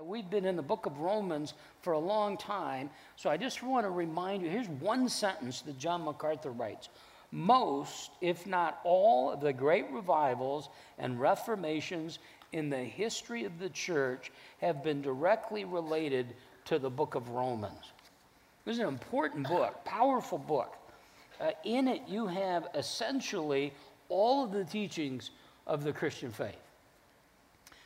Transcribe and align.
Uh, 0.00 0.04
we've 0.04 0.30
been 0.30 0.44
in 0.44 0.56
the 0.56 0.62
book 0.62 0.86
of 0.86 0.98
Romans 0.98 1.54
for 1.82 1.92
a 1.92 1.98
long 1.98 2.36
time, 2.36 2.90
so 3.16 3.30
I 3.30 3.36
just 3.36 3.62
want 3.62 3.84
to 3.84 3.90
remind 3.90 4.42
you 4.42 4.50
here's 4.50 4.68
one 4.68 5.08
sentence 5.08 5.62
that 5.62 5.78
John 5.78 6.04
MacArthur 6.04 6.50
writes. 6.50 6.88
Most, 7.32 8.10
if 8.20 8.46
not 8.46 8.80
all, 8.84 9.30
of 9.30 9.40
the 9.40 9.52
great 9.52 9.86
revivals 9.90 10.68
and 10.98 11.20
reformations 11.20 12.18
in 12.52 12.70
the 12.70 12.78
history 12.78 13.44
of 13.44 13.58
the 13.58 13.68
church 13.68 14.32
have 14.60 14.82
been 14.82 15.00
directly 15.00 15.64
related 15.64 16.34
to 16.64 16.78
the 16.78 16.90
book 16.90 17.14
of 17.14 17.28
Romans. 17.28 17.92
This 18.64 18.74
is 18.74 18.80
an 18.80 18.88
important 18.88 19.46
book, 19.46 19.84
powerful 19.84 20.38
book. 20.38 20.76
Uh, 21.40 21.52
in 21.64 21.88
it, 21.88 22.02
you 22.08 22.26
have 22.26 22.68
essentially 22.74 23.72
all 24.08 24.44
of 24.44 24.52
the 24.52 24.64
teachings 24.64 25.30
of 25.66 25.84
the 25.84 25.92
Christian 25.92 26.32
faith. 26.32 26.69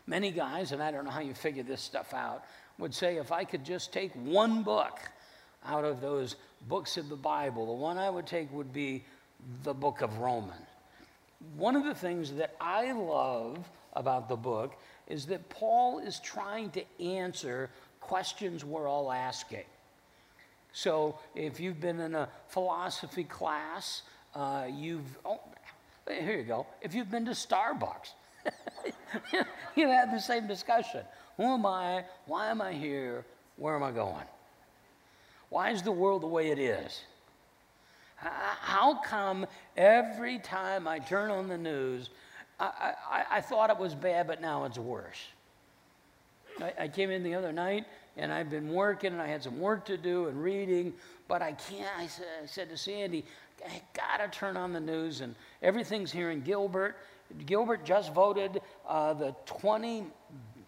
Many 0.07 0.31
guys, 0.31 0.73
and 0.73 0.83
I 0.83 0.91
don't 0.91 1.05
know 1.05 1.11
how 1.11 1.21
you 1.21 1.35
figure 1.35 1.63
this 1.63 1.81
stuff 1.81 2.13
out, 2.13 2.45
would 2.79 2.95
say 2.95 3.17
if 3.17 3.33
I 3.33 3.45
could 3.45 3.65
just 3.65 3.93
take 3.93 4.13
one 4.15 4.63
book 4.63 4.99
out 5.65 5.85
of 5.85 6.01
those 6.01 6.37
books 6.69 6.97
of 6.97 7.09
the 7.09 7.17
Bible, 7.17 7.67
the 7.67 7.73
one 7.73 7.97
I 7.97 8.11
would 8.11 8.27
take 8.27 8.53
would 8.53 8.73
be 8.73 9.05
the 9.63 9.73
book 9.75 10.03
of 10.03 10.19
Romans. 10.19 10.61
One 11.57 11.77
of 11.77 11.85
the 11.85 11.95
things 11.95 12.33
that 12.33 12.55
I 12.61 12.93
love 12.93 13.59
about 13.95 14.29
the 14.29 14.37
book 14.37 14.75
is 15.07 15.27
that 15.27 15.49
Paul 15.49 15.99
is 15.99 16.21
trying 16.21 16.71
to 16.71 16.83
answer 17.01 17.71
questions 18.01 18.65
we're 18.65 18.89
all 18.89 19.13
asking. 19.13 19.65
So 20.73 21.19
if 21.35 21.61
you've 21.61 21.81
been 21.81 22.01
in 22.01 22.15
a 22.15 22.29
philosophy 22.49 23.25
class, 23.25 24.03
uh, 24.35 24.67
you've, 24.71 25.19
oh, 25.25 25.41
here 26.09 26.37
you 26.39 26.45
go. 26.45 26.67
If 26.83 26.95
you've 26.95 27.11
been 27.11 27.25
to 27.27 27.33
Starbucks, 27.33 28.11
you 29.77 29.89
had 29.89 30.13
the 30.13 30.21
same 30.21 30.47
discussion. 30.47 31.03
Who 31.37 31.45
am 31.45 31.67
I? 31.67 32.05
Why 32.27 32.51
am 32.51 32.61
I 32.61 32.73
here? 32.73 33.25
Where 33.57 33.75
am 33.75 33.83
I 33.83 33.91
going? 33.91 34.25
Why 35.51 35.71
is 35.71 35.83
the 35.83 35.93
world 35.93 36.23
the 36.23 36.29
way 36.29 36.51
it 36.51 36.59
is? 36.59 37.03
How 38.17 39.01
come 39.05 39.47
every 39.77 40.39
time 40.39 40.89
I 40.89 40.99
turn 40.99 41.31
on 41.31 41.49
the 41.49 41.59
news, 41.59 42.11
I, 42.59 42.95
I, 43.11 43.25
I 43.33 43.41
thought 43.41 43.71
it 43.71 43.79
was 43.79 43.95
bad, 43.95 44.27
but 44.27 44.41
now 44.41 44.65
it's 44.65 44.79
worse? 44.79 45.19
I, 46.61 46.73
I 46.81 46.89
came 46.89 47.11
in 47.11 47.23
the 47.23 47.35
other 47.35 47.53
night 47.53 47.85
and 48.17 48.33
I've 48.33 48.51
been 48.51 48.73
working 48.73 49.13
and 49.13 49.21
I 49.21 49.27
had 49.27 49.43
some 49.43 49.59
work 49.61 49.85
to 49.87 49.97
do 49.97 50.29
and 50.29 50.43
reading, 50.43 50.95
but 51.29 51.43
I 51.43 51.53
can't. 51.53 51.91
I 51.99 52.07
said, 52.07 52.27
I 52.43 52.47
said 52.47 52.71
to 52.71 52.77
Sandy, 52.77 53.25
I 53.67 53.83
gotta 53.93 54.29
turn 54.29 54.57
on 54.57 54.73
the 54.73 54.81
news 54.81 55.21
and 55.21 55.35
everything's 55.63 56.13
here 56.13 56.31
in 56.31 56.41
Gilbert. 56.41 56.97
Gilbert 57.47 57.85
just 57.85 58.13
voted 58.13 58.61
uh, 58.89 59.15
the 59.15 59.35
20, 59.47 60.05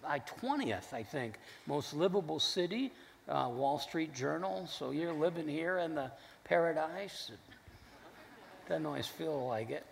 uh, 0.05 0.19
20th, 0.41 0.93
I 0.93 1.03
think, 1.03 1.39
most 1.67 1.95
livable 1.95 2.41
city, 2.41 2.93
uh, 3.29 3.49
Wall 3.53 3.79
Street 3.79 4.15
Journal. 4.15 4.67
So 4.67 4.91
you're 4.91 5.13
living 5.13 5.49
here 5.49 5.79
in 5.79 5.95
the 5.95 6.11
paradise. 6.45 7.31
Doesn't 8.69 8.87
always 8.87 9.07
feel 9.07 9.47
like 9.47 9.71
it. 9.71 9.87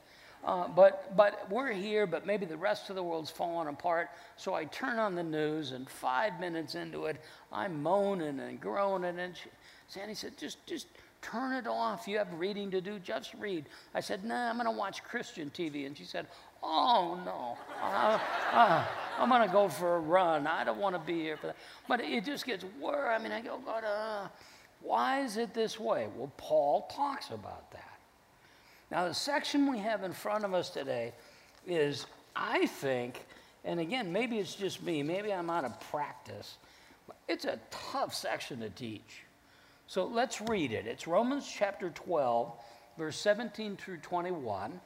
Uh, 0.45 0.69
but, 0.69 1.17
but 1.17 1.51
we're 1.51 1.73
here, 1.73 2.07
but 2.07 2.27
maybe 2.27 2.45
the 2.45 2.57
rest 2.57 2.91
of 2.91 2.97
the 2.97 3.03
world's 3.03 3.31
falling 3.31 3.67
apart. 3.67 4.11
So 4.37 4.53
I 4.53 4.67
turn 4.67 4.99
on 4.99 5.15
the 5.15 5.23
news, 5.23 5.73
and 5.73 5.89
five 5.89 6.39
minutes 6.39 6.75
into 6.75 7.07
it, 7.07 7.17
I'm 7.51 7.83
moaning 7.83 8.41
and 8.41 8.61
groaning. 8.61 9.19
And 9.19 9.35
she, 9.35 9.49
Sandy 9.89 10.15
said, 10.15 10.37
just, 10.37 10.65
just 10.67 10.87
turn 11.23 11.55
it 11.55 11.67
off. 11.67 12.07
You 12.07 12.19
have 12.19 12.33
reading 12.35 12.71
to 12.73 12.83
do, 12.83 12.99
just 12.99 13.33
read. 13.35 13.65
I 13.95 14.01
said, 14.01 14.25
nah, 14.25 14.51
I'm 14.51 14.57
going 14.57 14.67
to 14.67 14.71
watch 14.71 15.03
Christian 15.03 15.51
TV. 15.51 15.87
And 15.87 15.97
she 15.97 16.05
said, 16.05 16.27
oh, 16.65 17.19
no. 17.25 17.57
Uh, 17.83 18.19
uh, 18.53 18.85
I'm 19.19 19.29
going 19.29 19.47
to 19.47 19.53
go 19.53 19.69
for 19.69 19.97
a 19.97 20.01
run. 20.01 20.47
I 20.47 20.65
don't 20.65 20.79
want 20.79 20.95
to 20.95 21.01
be 21.01 21.21
here 21.21 21.37
for 21.37 21.49
that. 21.49 21.57
But 21.87 22.01
it 22.01 22.25
just 22.25 22.47
gets 22.47 22.65
worse. 22.81 23.19
I 23.19 23.23
mean, 23.23 23.33
I 23.33 23.41
go, 23.41 23.59
God, 23.65 23.85
uh, 23.85 24.29
why 24.81 25.21
is 25.21 25.37
it 25.37 25.55
this 25.55 25.79
way? 25.79 26.09
Well, 26.17 26.33
Paul 26.37 26.91
talks 26.95 27.31
about 27.31 27.71
that. 27.73 27.99
Now, 28.91 29.09
the 29.09 29.15
section 29.15 29.71
we 29.71 29.79
have 29.79 30.05
in 30.05 30.13
front 30.13 30.45
of 30.45 30.55
us 30.55 30.71
today 30.71 31.13
is, 31.67 32.07
I 32.37 32.67
think, 32.67 33.27
and 33.65 33.81
again, 33.81 34.13
maybe 34.13 34.39
it's 34.39 34.55
just 34.55 34.83
me, 34.83 35.03
maybe 35.03 35.33
I'm 35.33 35.51
out 35.51 35.65
of 35.65 35.79
practice, 35.91 36.59
it's 37.29 37.45
a 37.45 37.59
tough 37.71 38.15
section 38.15 38.61
to 38.61 38.71
teach. 38.71 39.25
So 39.87 40.07
let's 40.07 40.41
read 40.41 40.73
it. 40.73 40.87
It's 40.87 41.07
Romans 41.07 41.51
chapter 41.51 41.91
12, 41.91 42.53
verse 42.99 43.19
17 43.19 43.77
through 43.77 43.99
21. 43.99 44.81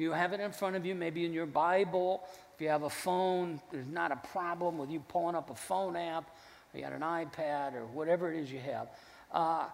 You 0.00 0.12
have 0.12 0.32
it 0.32 0.40
in 0.40 0.50
front 0.50 0.76
of 0.76 0.86
you, 0.86 0.94
maybe 0.94 1.26
in 1.26 1.32
your 1.34 1.44
Bible. 1.44 2.22
If 2.54 2.60
you 2.62 2.68
have 2.68 2.84
a 2.84 2.90
phone, 2.90 3.60
there's 3.70 3.86
not 3.86 4.10
a 4.10 4.16
problem 4.32 4.78
with 4.78 4.90
you 4.90 5.00
pulling 5.00 5.36
up 5.36 5.50
a 5.50 5.54
phone 5.54 5.94
app. 5.94 6.34
You 6.72 6.80
got 6.80 6.94
an 6.94 7.02
iPad 7.02 7.74
or 7.74 7.84
whatever 7.84 8.32
it 8.32 8.40
is 8.40 8.50
you 8.50 8.60
have. 8.60 8.88
Uh, 9.30 9.66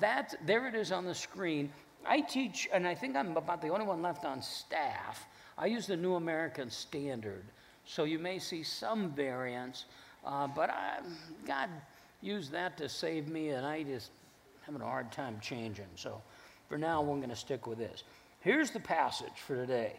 that, 0.00 0.34
there 0.44 0.66
it 0.66 0.74
is 0.74 0.90
on 0.90 1.04
the 1.04 1.14
screen. 1.14 1.70
I 2.04 2.20
teach, 2.20 2.68
and 2.72 2.84
I 2.84 2.96
think 2.96 3.14
I'm 3.14 3.36
about 3.36 3.62
the 3.62 3.68
only 3.68 3.86
one 3.86 4.02
left 4.02 4.24
on 4.24 4.42
staff. 4.42 5.24
I 5.56 5.66
use 5.66 5.86
the 5.86 5.96
New 5.96 6.16
American 6.16 6.68
Standard, 6.68 7.44
so 7.84 8.02
you 8.02 8.18
may 8.18 8.40
see 8.40 8.64
some 8.64 9.10
variance, 9.10 9.84
uh, 10.24 10.48
but 10.48 10.70
I, 10.70 10.98
God 11.46 11.68
used 12.22 12.50
that 12.52 12.76
to 12.78 12.88
save 12.88 13.28
me, 13.28 13.50
and 13.50 13.64
I 13.64 13.84
just 13.84 14.10
having 14.62 14.80
a 14.80 14.84
hard 14.84 15.12
time 15.12 15.38
changing. 15.40 15.86
So 15.94 16.20
for 16.68 16.78
now, 16.78 17.02
we're 17.02 17.16
going 17.16 17.28
to 17.30 17.36
stick 17.36 17.66
with 17.66 17.78
this. 17.78 18.02
Here's 18.40 18.70
the 18.70 18.80
passage 18.80 19.38
for 19.46 19.54
today 19.54 19.96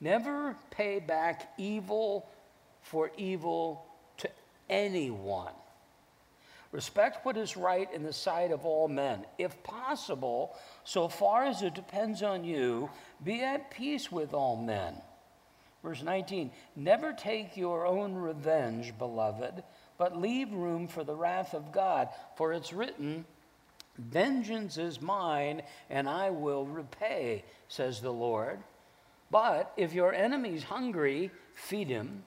Never 0.00 0.56
pay 0.70 1.00
back 1.00 1.52
evil 1.58 2.28
for 2.82 3.10
evil 3.16 3.84
to 4.18 4.30
anyone. 4.70 5.52
Respect 6.70 7.24
what 7.24 7.38
is 7.38 7.56
right 7.56 7.92
in 7.94 8.02
the 8.02 8.12
sight 8.12 8.52
of 8.52 8.66
all 8.66 8.88
men. 8.88 9.24
If 9.38 9.62
possible, 9.62 10.54
so 10.84 11.08
far 11.08 11.44
as 11.44 11.62
it 11.62 11.74
depends 11.74 12.22
on 12.22 12.44
you, 12.44 12.90
be 13.24 13.42
at 13.42 13.70
peace 13.70 14.12
with 14.12 14.34
all 14.34 14.56
men. 14.56 14.94
Verse 15.82 16.02
19 16.02 16.50
Never 16.76 17.12
take 17.12 17.56
your 17.56 17.86
own 17.86 18.14
revenge, 18.14 18.96
beloved, 18.98 19.62
but 19.96 20.20
leave 20.20 20.52
room 20.52 20.88
for 20.88 21.04
the 21.04 21.14
wrath 21.14 21.54
of 21.54 21.72
God. 21.72 22.08
For 22.36 22.52
it's 22.52 22.72
written, 22.72 23.24
Vengeance 23.98 24.78
is 24.78 25.02
mine, 25.02 25.62
and 25.90 26.08
I 26.08 26.30
will 26.30 26.64
repay, 26.64 27.44
says 27.68 28.00
the 28.00 28.12
Lord. 28.12 28.60
But 29.30 29.72
if 29.76 29.92
your 29.92 30.14
enemy's 30.14 30.62
hungry, 30.62 31.30
feed 31.54 31.88
him. 31.88 32.22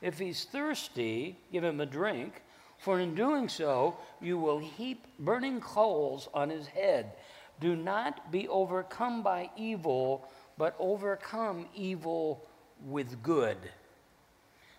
If 0.00 0.18
he's 0.18 0.44
thirsty, 0.44 1.38
give 1.52 1.64
him 1.64 1.80
a 1.80 1.86
drink 1.86 2.42
for 2.82 2.98
in 2.98 3.14
doing 3.14 3.48
so, 3.48 3.96
you 4.20 4.36
will 4.36 4.58
heap 4.58 5.06
burning 5.20 5.60
coals 5.60 6.28
on 6.34 6.50
his 6.50 6.66
head. 6.66 7.12
Do 7.60 7.76
not 7.76 8.32
be 8.32 8.48
overcome 8.48 9.22
by 9.22 9.50
evil, 9.56 10.28
but 10.58 10.74
overcome 10.80 11.66
evil 11.76 12.44
with 12.84 13.22
good. 13.22 13.56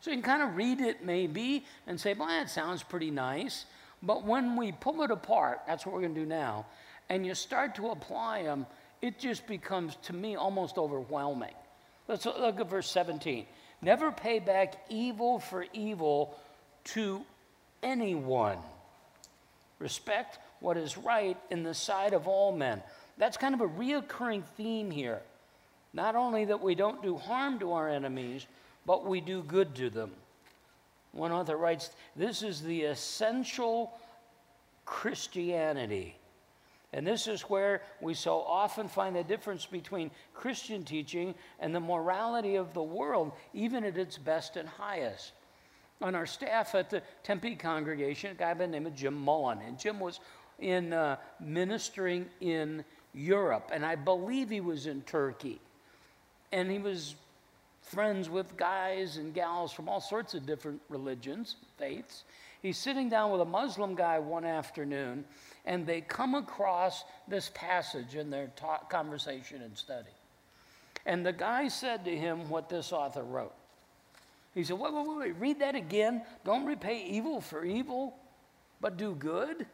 So 0.01 0.11
you 0.11 0.17
can 0.17 0.23
kind 0.23 0.43
of 0.43 0.57
read 0.57 0.81
it 0.81 1.05
maybe 1.05 1.63
and 1.87 1.97
say, 1.97 2.13
well, 2.13 2.27
that 2.27 2.49
sounds 2.49 2.83
pretty 2.83 3.09
nice. 3.09 3.65
But 4.03 4.25
when 4.25 4.57
we 4.57 4.73
pull 4.73 5.01
it 5.01 5.11
apart, 5.11 5.61
that's 5.65 5.85
what 5.85 5.95
we're 5.95 6.01
going 6.01 6.13
to 6.13 6.19
do 6.19 6.25
now, 6.25 6.65
and 7.09 7.25
you 7.25 7.33
start 7.33 7.75
to 7.75 7.89
apply 7.89 8.43
them, 8.43 8.65
it 9.01 9.17
just 9.17 9.47
becomes, 9.47 9.95
to 10.03 10.13
me, 10.13 10.35
almost 10.35 10.77
overwhelming. 10.77 11.53
Let's 12.07 12.25
look 12.25 12.59
at 12.59 12.69
verse 12.69 12.89
17. 12.91 13.45
Never 13.81 14.11
pay 14.11 14.39
back 14.39 14.75
evil 14.89 15.39
for 15.39 15.65
evil 15.73 16.37
to 16.85 17.21
anyone. 17.81 18.57
Respect 19.79 20.39
what 20.59 20.77
is 20.77 20.97
right 20.97 21.37
in 21.49 21.63
the 21.63 21.73
sight 21.73 22.13
of 22.13 22.27
all 22.27 22.51
men. 22.51 22.83
That's 23.17 23.37
kind 23.37 23.53
of 23.53 23.61
a 23.61 23.67
reoccurring 23.67 24.43
theme 24.57 24.91
here. 24.91 25.21
Not 25.93 26.15
only 26.15 26.45
that 26.45 26.61
we 26.61 26.75
don't 26.75 27.01
do 27.01 27.17
harm 27.17 27.59
to 27.59 27.73
our 27.73 27.89
enemies, 27.89 28.47
but 28.85 29.05
we 29.05 29.21
do 29.21 29.43
good 29.43 29.75
to 29.75 29.89
them. 29.89 30.11
One 31.13 31.31
author 31.31 31.55
writes, 31.57 31.91
This 32.15 32.43
is 32.43 32.61
the 32.61 32.83
essential 32.83 33.93
Christianity. 34.85 36.17
And 36.91 37.07
this 37.07 37.27
is 37.27 37.41
where 37.43 37.81
we 38.01 38.13
so 38.13 38.39
often 38.41 38.87
find 38.87 39.15
the 39.15 39.23
difference 39.23 39.65
between 39.65 40.11
Christian 40.33 40.83
teaching 40.83 41.33
and 41.59 41.73
the 41.73 41.79
morality 41.79 42.55
of 42.55 42.73
the 42.73 42.83
world, 42.83 43.31
even 43.53 43.83
at 43.83 43.97
its 43.97 44.17
best 44.17 44.57
and 44.57 44.69
highest 44.69 45.33
on 46.01 46.15
our 46.15 46.25
staff 46.25 46.75
at 46.75 46.89
the 46.89 47.01
Tempe 47.23 47.55
congregation, 47.55 48.31
a 48.31 48.33
guy 48.35 48.53
by 48.53 48.65
the 48.65 48.71
name 48.71 48.85
of 48.85 48.95
Jim 48.95 49.15
Mullen. 49.15 49.59
And 49.65 49.79
Jim 49.79 49.99
was 49.99 50.19
in 50.59 50.93
uh, 50.93 51.15
ministering 51.39 52.27
in 52.41 52.83
Europe, 53.13 53.71
and 53.73 53.85
I 53.85 53.95
believe 53.95 54.49
he 54.49 54.61
was 54.61 54.85
in 54.85 55.01
Turkey. 55.03 55.59
And 56.51 56.69
he 56.69 56.77
was 56.77 57.15
friends 57.83 58.29
with 58.29 58.57
guys 58.57 59.17
and 59.17 59.33
gals 59.33 59.71
from 59.71 59.87
all 59.87 60.01
sorts 60.01 60.33
of 60.33 60.45
different 60.45 60.81
religions, 60.89 61.57
faiths. 61.77 62.23
He's 62.61 62.77
sitting 62.77 63.09
down 63.09 63.31
with 63.31 63.41
a 63.41 63.45
Muslim 63.45 63.93
guy 63.93 64.19
one 64.19 64.45
afternoon, 64.45 65.25
and 65.65 65.85
they 65.85 66.01
come 66.01 66.33
across 66.33 67.03
this 67.27 67.51
passage 67.53 68.15
in 68.15 68.29
their 68.29 68.47
talk, 68.55 68.89
conversation 68.89 69.61
and 69.61 69.77
study. 69.77 70.09
And 71.05 71.25
the 71.25 71.33
guy 71.33 71.67
said 71.67 72.05
to 72.05 72.15
him 72.15 72.49
what 72.49 72.69
this 72.69 72.93
author 72.93 73.23
wrote. 73.23 73.53
He 74.55 74.63
said, 74.63 74.79
wait, 74.79 74.93
wait, 74.93 75.07
wait, 75.07 75.17
wait, 75.17 75.35
read 75.39 75.59
that 75.59 75.75
again. 75.75 76.21
Don't 76.45 76.65
repay 76.65 77.05
evil 77.05 77.41
for 77.41 77.65
evil, 77.65 78.15
but 78.79 78.97
do 78.97 79.13
good. 79.15 79.65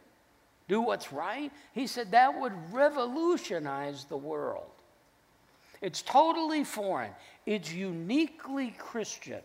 Do 0.68 0.80
what's 0.80 1.12
right. 1.12 1.52
He 1.72 1.86
said 1.86 2.10
that 2.10 2.40
would 2.40 2.52
revolutionize 2.72 4.04
the 4.04 4.16
world. 4.16 4.70
It's 5.80 6.02
totally 6.02 6.64
foreign, 6.64 7.12
it's 7.46 7.72
uniquely 7.72 8.74
Christian. 8.78 9.40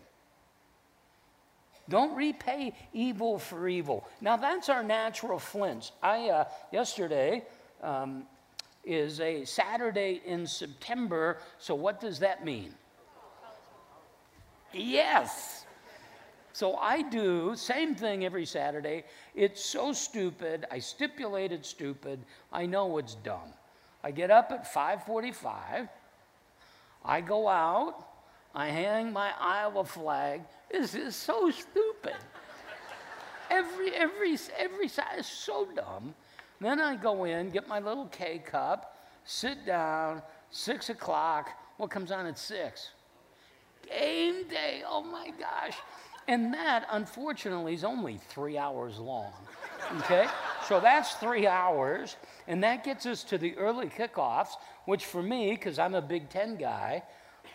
Don't 1.88 2.16
repay 2.16 2.74
evil 2.92 3.38
for 3.38 3.68
evil. 3.68 4.08
Now, 4.20 4.36
that's 4.36 4.68
our 4.68 4.82
natural 4.82 5.38
flinch. 5.38 5.92
I, 6.02 6.30
uh, 6.30 6.44
yesterday, 6.72 7.44
um, 7.80 8.24
is 8.84 9.20
a 9.20 9.44
Saturday 9.44 10.20
in 10.24 10.46
September, 10.46 11.38
so 11.58 11.74
what 11.74 12.00
does 12.00 12.18
that 12.20 12.44
mean? 12.44 12.74
Yes. 14.72 15.64
So 16.52 16.76
I 16.76 17.02
do 17.02 17.54
same 17.54 17.94
thing 17.94 18.24
every 18.24 18.46
Saturday. 18.46 19.04
It's 19.34 19.62
so 19.62 19.92
stupid. 19.92 20.64
I 20.70 20.78
stipulate 20.78 21.50
stipulated 21.50 21.66
stupid. 21.66 22.18
I 22.52 22.64
know 22.64 22.96
it's 22.98 23.16
dumb. 23.16 23.52
I 24.02 24.10
get 24.10 24.30
up 24.30 24.50
at 24.52 24.66
5:45. 24.72 25.88
I 27.06 27.20
go 27.20 27.48
out. 27.48 28.04
I 28.54 28.68
hang 28.68 29.12
my 29.12 29.30
Iowa 29.38 29.84
flag. 29.84 30.42
This 30.70 30.94
is 30.94 31.14
so 31.14 31.50
stupid. 31.50 32.16
every 33.50 33.94
every 33.94 34.36
every 34.58 34.88
side 34.88 35.18
is 35.18 35.26
so 35.26 35.68
dumb. 35.74 36.14
Then 36.60 36.80
I 36.80 36.96
go 36.96 37.24
in, 37.24 37.50
get 37.50 37.68
my 37.68 37.78
little 37.78 38.06
K 38.06 38.38
cup, 38.38 38.98
sit 39.24 39.64
down. 39.64 40.22
Six 40.50 40.90
o'clock. 40.90 41.50
What 41.76 41.90
comes 41.90 42.10
on 42.10 42.26
at 42.26 42.38
six? 42.38 42.90
Game 43.86 44.48
day. 44.48 44.82
Oh 44.88 45.02
my 45.02 45.30
gosh. 45.38 45.76
And 46.28 46.52
that, 46.54 46.86
unfortunately, 46.90 47.74
is 47.74 47.84
only 47.84 48.18
three 48.28 48.58
hours 48.58 48.98
long. 48.98 49.32
Okay? 49.98 50.26
So 50.66 50.80
that's 50.80 51.14
three 51.14 51.46
hours. 51.46 52.16
And 52.48 52.62
that 52.64 52.84
gets 52.84 53.06
us 53.06 53.24
to 53.24 53.38
the 53.38 53.56
early 53.56 53.88
kickoffs, 53.88 54.54
which 54.84 55.04
for 55.04 55.22
me, 55.22 55.50
because 55.50 55.78
I'm 55.78 55.94
a 55.94 56.02
Big 56.02 56.28
Ten 56.28 56.56
guy, 56.56 57.02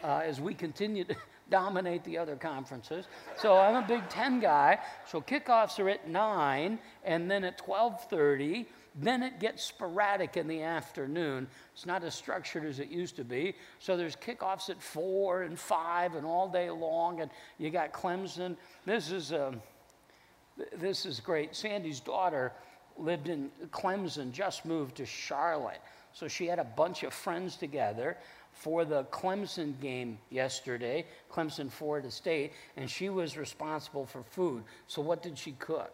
uh, 0.03 0.21
as 0.23 0.39
we 0.39 0.53
continue 0.53 1.03
to 1.05 1.15
dominate 1.49 2.03
the 2.03 2.17
other 2.17 2.35
conferences. 2.35 3.05
So 3.37 3.57
I'm 3.57 3.75
a 3.75 3.87
Big 3.87 4.07
Ten 4.09 4.39
guy. 4.39 4.79
So 5.07 5.21
kickoffs 5.21 5.79
are 5.79 5.89
at 5.89 6.07
9, 6.07 6.79
and 7.03 7.29
then 7.29 7.43
at 7.43 7.61
1230, 7.65 8.67
then 8.95 9.23
it 9.23 9.39
gets 9.39 9.63
sporadic 9.63 10.35
in 10.35 10.47
the 10.47 10.61
afternoon. 10.61 11.47
It's 11.73 11.85
not 11.85 12.03
as 12.03 12.13
structured 12.13 12.65
as 12.65 12.79
it 12.79 12.89
used 12.89 13.15
to 13.17 13.23
be. 13.23 13.55
So 13.79 13.95
there's 13.95 14.15
kickoffs 14.15 14.69
at 14.69 14.81
four 14.81 15.43
and 15.43 15.57
five 15.57 16.15
and 16.15 16.25
all 16.25 16.49
day 16.49 16.69
long. 16.69 17.21
And 17.21 17.31
you 17.57 17.69
got 17.69 17.93
Clemson. 17.93 18.57
This 18.85 19.11
is, 19.11 19.31
um, 19.31 19.61
this 20.75 21.05
is 21.05 21.21
great. 21.21 21.55
Sandy's 21.55 22.01
daughter 22.01 22.51
lived 23.01 23.27
in 23.27 23.50
Clemson, 23.71 24.31
just 24.31 24.65
moved 24.65 24.95
to 24.98 25.06
Charlotte. 25.06 25.81
So 26.13 26.27
she 26.27 26.45
had 26.45 26.59
a 26.59 26.63
bunch 26.63 27.03
of 27.03 27.13
friends 27.13 27.56
together 27.56 28.18
for 28.53 28.83
the 28.86 29.06
Clemson 29.06 29.80
game 29.80 30.18
yesterday, 30.30 31.06
Clemson 31.31 31.71
Florida 31.71 32.12
State, 32.12 32.51
and 32.77 32.89
she 32.89 33.09
was 33.09 33.38
responsible 33.38 34.06
for 34.06 34.24
food. 34.24 34.63
So 34.88 35.01
what 35.01 35.24
did 35.24 35.38
she 35.38 35.53
cook? 35.53 35.94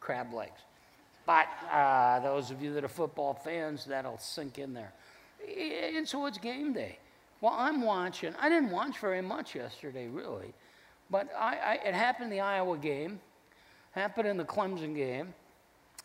Crab 0.00 0.32
legs. 0.32 0.60
But 1.26 1.46
uh, 1.70 2.20
those 2.20 2.50
of 2.50 2.62
you 2.62 2.72
that 2.74 2.84
are 2.84 2.88
football 2.88 3.34
fans, 3.34 3.84
that'll 3.84 4.18
sink 4.18 4.58
in 4.58 4.74
there. 4.74 4.92
And 5.96 6.06
so 6.06 6.26
it's 6.26 6.38
game 6.38 6.72
day. 6.72 6.98
Well, 7.40 7.54
I'm 7.56 7.82
watching. 7.82 8.34
I 8.40 8.48
didn't 8.48 8.70
watch 8.70 8.98
very 8.98 9.20
much 9.20 9.54
yesterday, 9.54 10.08
really. 10.08 10.54
But 11.10 11.30
I, 11.38 11.56
I, 11.56 11.74
it 11.86 11.94
happened 11.94 12.24
in 12.24 12.30
the 12.30 12.40
Iowa 12.40 12.78
game, 12.78 13.20
happened 13.92 14.26
in 14.26 14.36
the 14.36 14.44
Clemson 14.44 14.94
game, 14.94 15.34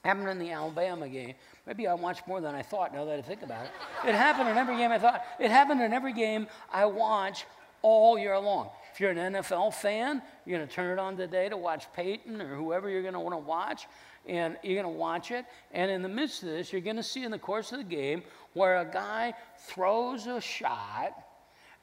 happened 0.04 0.30
in 0.30 0.40
the 0.40 0.51
Alabama 0.51 1.07
game. 1.10 1.36
Maybe 1.68 1.88
I 1.88 1.94
watched 1.94 2.28
more 2.28 2.42
than 2.42 2.56
I 2.56 2.62
thought 2.62 2.94
now 2.94 3.06
that 3.06 3.19
I 3.19 3.22
think 3.22 3.42
about 3.42 3.66
it. 3.66 3.72
It 4.07 4.16
happened 4.16 4.50
in 4.50 4.57
every 4.57 4.78
game 4.78 4.92
I 4.92 5.00
thought. 5.00 5.24
It 5.40 5.51
happened 5.51 5.81
in 5.81 5.94
every 5.94 6.13
game 6.13 6.48
I 6.72 6.86
watch 6.86 7.46
all 7.81 8.18
year 8.18 8.38
long. 8.40 8.69
If 8.94 9.00
you're 9.00 9.12
an 9.12 9.34
NFL 9.34 9.74
fan, 9.74 10.22
you're 10.46 10.57
going 10.57 10.68
to 10.68 10.74
turn 10.74 10.92
it 10.98 11.00
on 11.00 11.16
today 11.16 11.50
to 11.50 11.57
watch 11.57 11.86
Peyton 11.94 12.42
or 12.42 12.56
whoever 12.56 12.90
you're 12.90 13.01
going 13.01 13.13
to 13.13 13.19
want 13.19 13.34
to 13.34 13.38
watch 13.38 13.88
and 14.28 14.57
you're 14.63 14.81
going 14.81 14.94
to 14.94 15.00
watch 15.00 15.31
it. 15.31 15.46
And 15.72 15.90
in 15.90 16.02
the 16.02 16.10
midst 16.10 16.44
of 16.44 16.50
this, 16.50 16.72
you're 16.72 16.81
going 16.81 16.95
to 16.95 17.04
see 17.04 17.24
in 17.24 17.31
the 17.31 17.40
course 17.40 17.72
of 17.72 17.80
the 17.80 17.84
game 17.84 18.24
where 18.54 18.78
a 18.78 18.86
guy 18.86 19.34
throws 19.68 20.28
a 20.28 20.42
shot, 20.42 21.13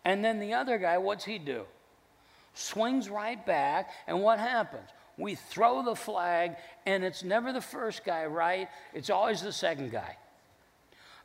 and 0.04 0.24
then 0.24 0.38
the 0.38 0.54
other 0.54 0.78
guy, 0.78 0.98
what's 0.98 1.24
he 1.24 1.38
do? 1.38 1.64
Swings 2.54 3.08
right 3.08 3.44
back, 3.44 3.90
and 4.06 4.20
what 4.22 4.38
happens? 4.38 4.88
We 5.18 5.34
throw 5.34 5.82
the 5.82 5.96
flag, 5.96 6.56
and 6.84 7.02
it's 7.02 7.24
never 7.24 7.52
the 7.52 7.60
first 7.60 8.04
guy, 8.04 8.26
right? 8.26 8.68
It's 8.92 9.10
always 9.10 9.40
the 9.40 9.52
second 9.52 9.90
guy. 9.90 10.16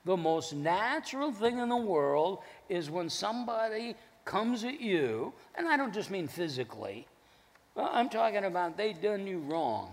The 0.06 0.18
most 0.18 0.54
natural 0.54 1.32
thing 1.32 1.60
in 1.60 1.70
the 1.70 1.76
world 1.76 2.40
is 2.70 2.90
when 2.90 3.10
somebody 3.10 3.96
comes 4.26 4.64
at 4.64 4.80
you, 4.80 5.34
and 5.56 5.68
I 5.68 5.78
don't 5.78 5.94
just 5.94 6.10
mean 6.10 6.28
physically, 6.28 7.06
uh, 7.76 7.90
I'm 7.92 8.10
talking 8.10 8.46
about 8.46 8.78
they 8.78 8.94
done 8.94 9.28
you 9.28 9.40
wrong. 9.40 9.92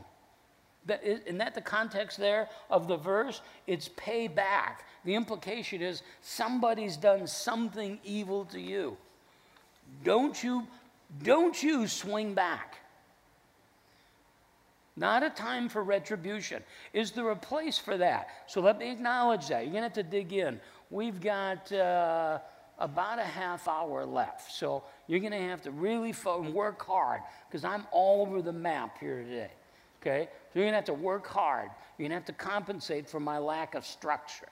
That 0.86 1.04
is, 1.04 1.20
isn't 1.20 1.38
that 1.38 1.54
the 1.54 1.60
context 1.60 2.18
there 2.18 2.48
of 2.70 2.88
the 2.88 2.96
verse? 2.96 3.42
It's 3.66 3.88
payback. 3.90 4.78
The 5.04 5.14
implication 5.14 5.82
is 5.82 6.02
somebody's 6.22 6.96
done 6.96 7.26
something 7.26 7.98
evil 8.04 8.44
to 8.46 8.60
you. 8.60 8.96
Don't 10.04 10.42
you, 10.42 10.66
don't 11.22 11.62
you 11.62 11.86
swing 11.86 12.34
back. 12.34 12.77
Not 14.98 15.22
a 15.22 15.30
time 15.30 15.68
for 15.68 15.84
retribution. 15.84 16.60
Is 16.92 17.12
there 17.12 17.30
a 17.30 17.36
place 17.36 17.78
for 17.78 17.96
that? 17.98 18.28
So 18.48 18.60
let 18.60 18.78
me 18.78 18.90
acknowledge 18.90 19.46
that. 19.48 19.62
You're 19.62 19.72
going 19.72 19.88
to 19.88 19.88
have 19.88 19.92
to 19.92 20.02
dig 20.02 20.32
in. 20.32 20.60
We've 20.90 21.20
got 21.20 21.70
uh, 21.70 22.40
about 22.80 23.20
a 23.20 23.24
half 23.24 23.68
hour 23.68 24.04
left. 24.04 24.50
So 24.52 24.82
you're 25.06 25.20
going 25.20 25.32
to 25.32 25.38
have 25.38 25.62
to 25.62 25.70
really 25.70 26.12
work 26.52 26.84
hard 26.84 27.20
because 27.48 27.64
I'm 27.64 27.86
all 27.92 28.26
over 28.26 28.42
the 28.42 28.52
map 28.52 28.98
here 28.98 29.22
today. 29.22 29.52
Okay? 30.02 30.28
So 30.52 30.58
you're 30.58 30.64
going 30.64 30.72
to 30.72 30.78
have 30.78 30.84
to 30.86 30.94
work 30.94 31.28
hard. 31.28 31.70
You're 31.96 32.08
going 32.08 32.10
to 32.10 32.16
have 32.16 32.36
to 32.36 32.44
compensate 32.44 33.08
for 33.08 33.20
my 33.20 33.38
lack 33.38 33.76
of 33.76 33.86
structure. 33.86 34.48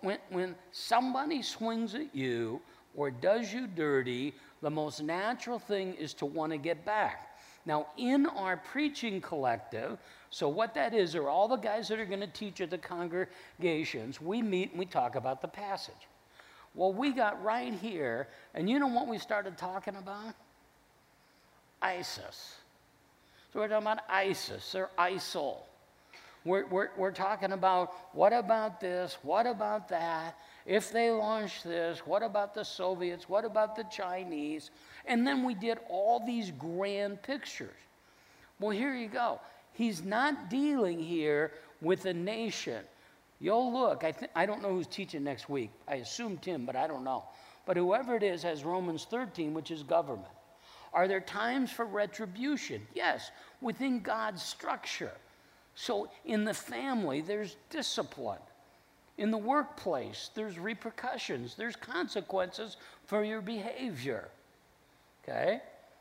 When, 0.00 0.18
when 0.28 0.54
somebody 0.72 1.40
swings 1.40 1.94
at 1.94 2.14
you 2.14 2.60
or 2.94 3.10
does 3.10 3.54
you 3.54 3.66
dirty, 3.66 4.34
the 4.60 4.70
most 4.70 5.02
natural 5.02 5.58
thing 5.58 5.94
is 5.94 6.12
to 6.14 6.26
want 6.26 6.52
to 6.52 6.58
get 6.58 6.84
back. 6.84 7.35
Now, 7.66 7.88
in 7.96 8.26
our 8.26 8.56
preaching 8.56 9.20
collective, 9.20 9.98
so 10.30 10.48
what 10.48 10.72
that 10.74 10.94
is 10.94 11.16
are 11.16 11.28
all 11.28 11.48
the 11.48 11.56
guys 11.56 11.88
that 11.88 11.98
are 11.98 12.06
going 12.06 12.20
to 12.20 12.28
teach 12.28 12.60
at 12.60 12.70
the 12.70 12.78
congregations, 12.78 14.20
we 14.20 14.40
meet 14.40 14.70
and 14.70 14.78
we 14.78 14.86
talk 14.86 15.16
about 15.16 15.42
the 15.42 15.48
passage. 15.48 15.94
Well, 16.74 16.92
we 16.92 17.12
got 17.12 17.42
right 17.42 17.72
here, 17.72 18.28
and 18.54 18.70
you 18.70 18.78
know 18.78 18.86
what 18.86 19.08
we 19.08 19.18
started 19.18 19.58
talking 19.58 19.96
about? 19.96 20.34
ISIS. 21.82 22.56
So 23.52 23.60
we're 23.60 23.68
talking 23.68 23.86
about 23.86 24.00
ISIS 24.08 24.74
or 24.74 24.90
ISIL. 24.98 25.56
We're, 26.44 26.66
we're, 26.66 26.90
we're 26.96 27.10
talking 27.10 27.50
about 27.50 27.92
what 28.12 28.32
about 28.32 28.80
this? 28.80 29.18
What 29.22 29.46
about 29.46 29.88
that? 29.88 30.38
If 30.64 30.92
they 30.92 31.10
launch 31.10 31.64
this, 31.64 32.00
what 32.06 32.22
about 32.22 32.54
the 32.54 32.64
Soviets? 32.64 33.28
What 33.28 33.44
about 33.44 33.74
the 33.74 33.84
Chinese? 33.84 34.70
And 35.06 35.26
then 35.26 35.44
we 35.44 35.54
did 35.54 35.78
all 35.88 36.24
these 36.24 36.50
grand 36.50 37.22
pictures. 37.22 37.74
Well, 38.58 38.70
here 38.70 38.94
you 38.94 39.08
go. 39.08 39.40
He's 39.72 40.02
not 40.02 40.50
dealing 40.50 40.98
here 40.98 41.52
with 41.80 42.06
a 42.06 42.14
nation. 42.14 42.82
You'll 43.40 43.72
look. 43.72 44.02
I, 44.02 44.12
th- 44.12 44.30
I 44.34 44.46
don't 44.46 44.62
know 44.62 44.70
who's 44.70 44.86
teaching 44.86 45.22
next 45.22 45.48
week. 45.48 45.70
I 45.86 45.96
assume 45.96 46.38
Tim, 46.38 46.64
but 46.64 46.74
I 46.74 46.86
don't 46.86 47.04
know. 47.04 47.24
But 47.66 47.76
whoever 47.76 48.16
it 48.16 48.22
is 48.22 48.42
has 48.42 48.64
Romans 48.64 49.06
13, 49.10 49.52
which 49.52 49.70
is 49.70 49.82
government. 49.82 50.26
Are 50.92 51.06
there 51.06 51.20
times 51.20 51.70
for 51.70 51.84
retribution? 51.84 52.86
Yes, 52.94 53.30
within 53.60 54.00
God's 54.00 54.42
structure. 54.42 55.12
So 55.74 56.08
in 56.24 56.44
the 56.44 56.54
family, 56.54 57.20
there's 57.20 57.56
discipline. 57.68 58.40
In 59.18 59.30
the 59.30 59.38
workplace, 59.38 60.30
there's 60.34 60.58
repercussions, 60.58 61.54
there's 61.54 61.76
consequences 61.76 62.78
for 63.04 63.24
your 63.24 63.42
behavior. 63.42 64.28
Okay? 65.28 65.60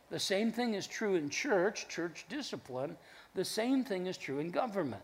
The 0.09 0.19
same 0.19 0.51
thing 0.51 0.75
is 0.75 0.85
true 0.85 1.15
in 1.15 1.29
church, 1.29 1.87
church 1.87 2.25
discipline. 2.29 2.95
The 3.33 3.45
same 3.45 3.83
thing 3.83 4.05
is 4.05 4.17
true 4.17 4.39
in 4.39 4.51
government. 4.51 5.01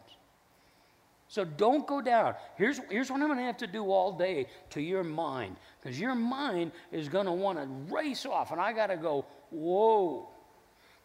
So 1.28 1.46
don't 1.46 1.88
go 1.88 2.02
down. 2.02 2.36
Here's, 2.56 2.80
here's 2.90 3.10
what 3.10 3.22
I'm 3.22 3.28
going 3.28 3.40
to 3.40 3.46
have 3.46 3.58
to 3.58 3.68
do 3.68 3.90
all 3.90 4.12
day 4.12 4.48
to 4.72 4.82
your 4.82 5.04
mind, 5.04 5.56
because 5.82 6.00
your 6.00 6.14
mind 6.14 6.74
is 6.92 7.08
going 7.08 7.26
to 7.26 7.32
want 7.32 7.58
to 7.58 7.94
race 7.94 8.26
off, 8.26 8.52
and 8.52 8.60
I 8.60 8.74
got 8.74 8.88
to 8.88 8.98
go, 8.98 9.26
Whoa. 9.50 10.28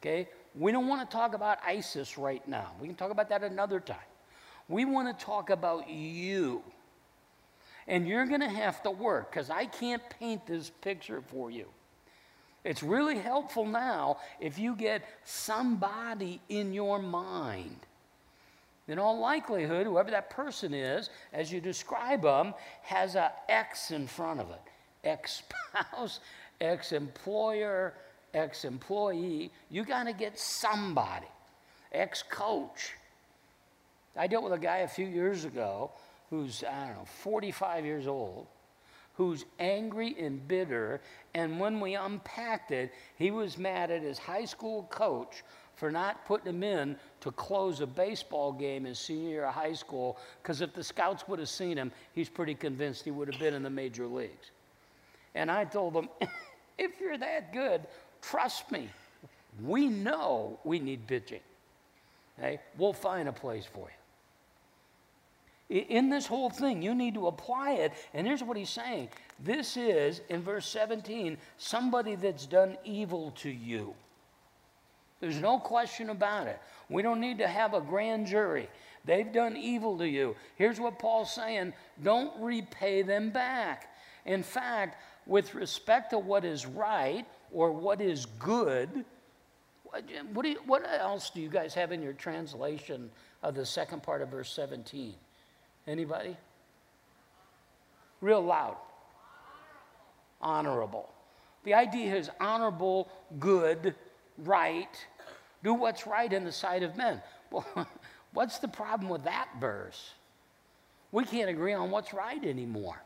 Okay? 0.01 0.29
We 0.55 0.73
don't 0.73 0.89
want 0.89 1.09
to 1.09 1.17
talk 1.17 1.35
about 1.35 1.59
ISIS 1.67 2.17
right 2.17 2.47
now. 2.49 2.73
We 2.81 2.87
can 2.87 2.97
talk 2.97 3.11
about 3.11 3.29
that 3.29 3.43
another 3.43 3.81
time. 3.81 3.99
We 4.69 4.85
want 4.85 5.17
to 5.17 5.25
talk 5.25 5.51
about 5.51 5.89
you. 5.89 6.63
And 7.87 8.09
you're 8.09 8.27
going 8.27 8.41
to 8.41 8.49
have 8.49 8.83
to 8.83 8.91
work 8.91 9.31
because 9.31 9.49
I 9.49 9.67
can't 9.67 10.03
paint 10.11 10.47
this 10.47 10.71
picture 10.81 11.23
for 11.29 11.51
you. 11.51 11.67
It's 12.67 12.83
really 12.83 13.17
helpful 13.17 13.65
now 13.65 14.19
if 14.41 14.59
you 14.59 14.75
get 14.75 15.03
somebody 15.25 16.41
in 16.49 16.75
your 16.75 16.99
mind. 16.99 17.77
In 18.89 18.99
all 18.99 19.21
likelihood, 19.21 19.87
whoever 19.87 20.11
that 20.11 20.31
person 20.31 20.75
is, 20.75 21.11
as 21.33 21.53
you 21.53 21.61
describe 21.61 22.23
them, 22.23 22.55
has 22.83 23.15
a 23.15 23.33
X 23.49 23.93
in 23.93 24.09
front 24.09 24.41
of 24.41 24.51
it. 24.51 24.61
Ex 25.05 25.43
spouse, 25.45 26.19
ex 26.61 26.91
employer, 26.91 27.95
ex 28.35 28.65
employee. 28.65 29.53
You 29.71 29.85
got 29.85 30.05
to 30.05 30.13
get 30.13 30.37
somebody. 30.37 31.27
Ex 31.93 32.25
coach. 32.29 32.95
I 34.17 34.27
dealt 34.27 34.43
with 34.43 34.55
a 34.55 34.59
guy 34.59 34.79
a 34.79 34.89
few 34.89 35.07
years 35.07 35.45
ago 35.45 35.93
who's, 36.31 36.65
I 36.65 36.87
don't 36.87 36.97
know, 36.97 37.05
45 37.05 37.85
years 37.85 38.09
old 38.09 38.49
who's 39.17 39.45
angry 39.59 40.15
and 40.19 40.47
bitter. 40.47 41.01
And 41.35 41.59
when 41.59 41.81
we 41.81 41.95
unpacked 41.95 42.71
it, 42.71 42.93
he 43.17 43.31
was 43.31 43.59
mad 43.59 43.91
at 43.91 44.03
his 44.03 44.19
high 44.19 44.45
school 44.45 44.87
coach 44.91 45.43
for 45.75 45.91
not 45.91 46.25
putting 46.27 46.49
him 46.49 46.63
in 46.63 46.97
to 47.21 47.31
close 47.33 47.81
a 47.81 47.87
baseball 47.87 48.53
game 48.53 48.85
his 48.85 48.99
senior 48.99 49.29
year 49.29 49.45
of 49.45 49.55
high 49.55 49.75
school, 49.75 50.19
because 50.43 50.61
if 50.63 50.73
the 50.73 50.83
scouts 50.83 51.29
would 51.29 51.39
have 51.39 51.49
seen 51.49 51.77
him, 51.77 51.93
he's 52.15 52.29
pretty 52.29 52.55
convinced 52.55 53.05
he 53.05 53.11
would 53.11 53.29
have 53.31 53.41
been 53.41 53.55
in 53.55 53.63
the 53.63 53.71
major 53.71 54.07
leagues. 54.07 54.51
And 55.35 55.51
I 55.51 55.65
told 55.65 55.95
him, 55.95 56.09
if 56.79 56.93
you're 57.01 57.19
that 57.19 57.53
good, 57.53 57.83
trust 58.23 58.71
me, 58.73 58.89
we 59.63 59.87
know 59.87 60.59
we 60.65 60.79
need 60.79 61.07
pitching. 61.07 61.41
Okay? 62.39 62.59
We'll 62.79 62.93
find 62.93 63.29
a 63.29 63.33
place 63.33 63.67
for 63.67 63.89
you. 63.89 64.06
In 65.69 66.11
this 66.11 66.27
whole 66.27 66.49
thing, 66.49 66.81
you 66.81 66.95
need 66.95 67.15
to 67.15 67.27
apply 67.27 67.73
it. 67.73 67.93
And 68.15 68.27
here's 68.27 68.43
what 68.43 68.57
he's 68.57 68.71
saying 68.71 69.09
this 69.41 69.77
is, 69.77 70.21
in 70.29 70.43
verse 70.43 70.67
17, 70.69 71.37
somebody 71.59 72.15
that's 72.15 72.47
done 72.47 72.77
evil 72.85 73.33
to 73.39 73.51
you. 73.51 73.95
There's 75.21 75.41
no 75.41 75.59
question 75.59 76.11
about 76.11 76.47
it. 76.47 76.61
We 76.89 77.03
don't 77.03 77.21
need 77.21 77.39
to 77.39 77.49
have 77.49 77.75
a 77.75 77.81
grand 77.81 78.27
jury. 78.27 78.69
They've 79.05 79.33
done 79.33 79.57
evil 79.57 79.99
to 79.99 80.07
you. 80.07 80.37
Here's 80.57 80.79
what 80.79 80.99
Paul's 80.99 81.35
saying 81.35 81.73
don't 82.03 82.33
repay 82.41 83.03
them 83.03 83.31
back. 83.31 83.95
In 84.25 84.43
fact, 84.43 85.03
with 85.27 85.55
respect 85.55 86.11
to 86.11 86.19
what 86.19 86.45
is 86.45 86.67
right 86.67 87.25
or 87.53 87.73
what 87.73 88.01
is 88.01 88.27
good, 88.39 89.05
what, 89.85 90.45
you, 90.47 90.57
what 90.67 90.85
else 90.89 91.31
do 91.31 91.41
you 91.41 91.49
guys 91.49 91.75
have 91.75 91.93
in 91.93 92.03
your 92.03 92.13
translation 92.13 93.11
of 93.43 93.55
the 93.55 93.65
second 93.65 94.03
part 94.03 94.23
of 94.23 94.29
verse 94.29 94.53
17? 94.53 95.15
Anybody? 95.87 96.37
Real 98.21 98.43
loud. 98.43 98.77
Honorable. 100.41 101.09
The 101.65 101.75
idea 101.75 102.15
is 102.15 102.31
honorable, 102.41 103.09
good, 103.39 103.95
right. 104.39 105.07
Do 105.63 105.75
what's 105.75 106.07
right 106.07 106.33
in 106.33 106.45
the 106.45 106.53
sight 106.53 106.83
of 106.83 106.97
men. 106.97 107.21
Well, 107.51 107.67
what's 108.33 108.59
the 108.59 108.69
problem 108.69 109.09
with 109.09 109.25
that 109.25 109.49
verse? 109.61 110.13
We 111.13 111.25
can't 111.25 111.51
agree 111.51 111.73
on 111.73 111.91
what's 111.91 112.13
right 112.13 112.45
anymore. 112.45 113.03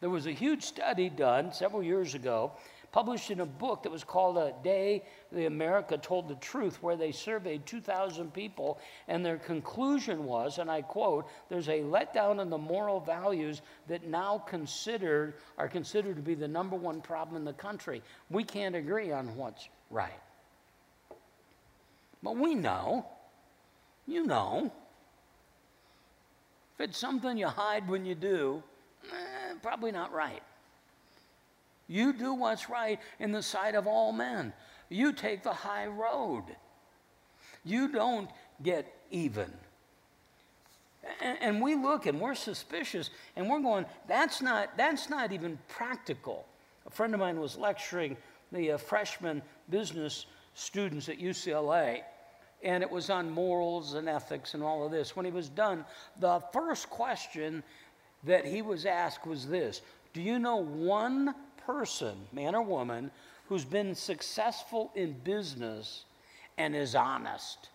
There 0.00 0.10
was 0.10 0.26
a 0.26 0.32
huge 0.32 0.62
study 0.62 1.08
done 1.08 1.52
several 1.52 1.82
years 1.82 2.14
ago 2.14 2.52
published 2.94 3.32
in 3.32 3.40
a 3.40 3.46
book 3.46 3.82
that 3.82 3.90
was 3.90 4.04
called 4.04 4.38
A 4.38 4.54
Day 4.62 5.02
the 5.32 5.46
America 5.46 5.98
Told 5.98 6.28
the 6.28 6.36
Truth, 6.36 6.80
where 6.80 6.94
they 6.94 7.10
surveyed 7.10 7.66
2,000 7.66 8.32
people, 8.32 8.78
and 9.08 9.26
their 9.26 9.36
conclusion 9.36 10.24
was, 10.24 10.58
and 10.58 10.70
I 10.70 10.82
quote, 10.82 11.26
there's 11.48 11.68
a 11.68 11.80
letdown 11.80 12.40
in 12.40 12.50
the 12.50 12.56
moral 12.56 13.00
values 13.00 13.62
that 13.88 14.06
now 14.06 14.38
considered 14.38 15.34
are 15.58 15.66
considered 15.66 16.14
to 16.14 16.22
be 16.22 16.36
the 16.36 16.46
number 16.46 16.76
one 16.76 17.00
problem 17.00 17.36
in 17.36 17.44
the 17.44 17.52
country. 17.52 18.00
We 18.30 18.44
can't 18.44 18.76
agree 18.76 19.10
on 19.10 19.34
what's 19.34 19.68
right. 19.90 20.12
But 22.22 22.36
we 22.36 22.54
know, 22.54 23.06
you 24.06 24.24
know, 24.24 24.70
if 26.74 26.90
it's 26.90 26.98
something 26.98 27.36
you 27.36 27.48
hide 27.48 27.88
when 27.88 28.04
you 28.04 28.14
do, 28.14 28.62
eh, 29.10 29.54
probably 29.62 29.90
not 29.90 30.12
right. 30.12 30.42
You 31.86 32.12
do 32.12 32.34
what's 32.34 32.70
right 32.70 33.00
in 33.18 33.32
the 33.32 33.42
sight 33.42 33.74
of 33.74 33.86
all 33.86 34.12
men. 34.12 34.52
You 34.88 35.12
take 35.12 35.42
the 35.42 35.52
high 35.52 35.86
road. 35.86 36.44
You 37.64 37.88
don't 37.88 38.30
get 38.62 38.92
even. 39.10 39.52
And, 41.20 41.38
and, 41.40 41.62
we 41.62 41.74
look 41.74 42.06
and 42.06 42.18
we're 42.18 42.34
suspicious 42.34 43.10
and 43.36 43.48
we're 43.48 43.60
going, 43.60 43.84
that's 44.08 44.40
not, 44.40 44.76
that's 44.76 45.10
not 45.10 45.32
even 45.32 45.58
practical. 45.68 46.46
A 46.86 46.90
friend 46.90 47.12
of 47.12 47.20
mine 47.20 47.38
was 47.38 47.56
lecturing 47.56 48.16
the 48.52 48.72
uh, 48.72 48.78
freshman 48.78 49.42
business 49.68 50.26
students 50.54 51.08
at 51.08 51.18
UCLA, 51.18 52.00
and 52.62 52.82
it 52.82 52.90
was 52.90 53.10
on 53.10 53.30
morals 53.30 53.94
and 53.94 54.08
ethics 54.08 54.54
and 54.54 54.62
all 54.62 54.84
of 54.86 54.92
this. 54.92 55.14
When 55.14 55.26
he 55.26 55.32
was 55.32 55.48
done, 55.48 55.84
the 56.20 56.40
first 56.52 56.88
question 56.88 57.62
that 58.24 58.46
he 58.46 58.62
was 58.62 58.86
asked 58.86 59.26
was 59.26 59.46
this 59.46 59.82
Do 60.12 60.22
you 60.22 60.38
know 60.38 60.56
one 60.56 61.34
person, 61.66 62.16
man 62.32 62.54
or 62.54 62.62
woman, 62.62 63.10
who's 63.48 63.64
been 63.64 63.94
successful 63.94 64.90
in 64.94 65.12
business 65.24 66.04
and 66.56 66.74
is 66.74 66.94
honest. 66.94 67.68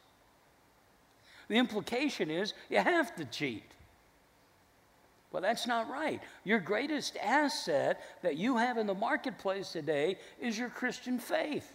The 1.47 1.55
implication 1.55 2.29
is 2.29 2.53
you 2.69 2.77
have 2.77 3.15
to 3.15 3.25
cheat. 3.25 3.63
Well, 5.31 5.41
that's 5.41 5.67
not 5.67 5.89
right. 5.89 6.21
Your 6.43 6.59
greatest 6.59 7.17
asset 7.17 8.01
that 8.23 8.37
you 8.37 8.57
have 8.57 8.77
in 8.77 8.87
the 8.87 8.95
marketplace 8.95 9.71
today 9.71 10.17
is 10.41 10.57
your 10.57 10.69
Christian 10.69 11.19
faith. 11.19 11.71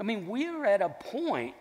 I 0.00 0.02
mean, 0.02 0.26
we 0.26 0.46
are 0.46 0.64
at 0.64 0.80
a 0.80 0.88
point 0.88 1.54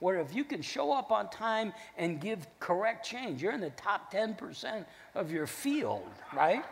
where 0.00 0.20
if 0.20 0.34
you 0.34 0.44
can 0.44 0.62
show 0.62 0.92
up 0.92 1.10
on 1.10 1.28
time 1.30 1.72
and 1.96 2.20
give 2.20 2.46
correct 2.60 3.04
change, 3.04 3.42
you're 3.42 3.52
in 3.52 3.60
the 3.60 3.70
top 3.70 4.12
10% 4.12 4.84
of 5.14 5.32
your 5.32 5.46
field, 5.46 6.08
right? 6.34 6.64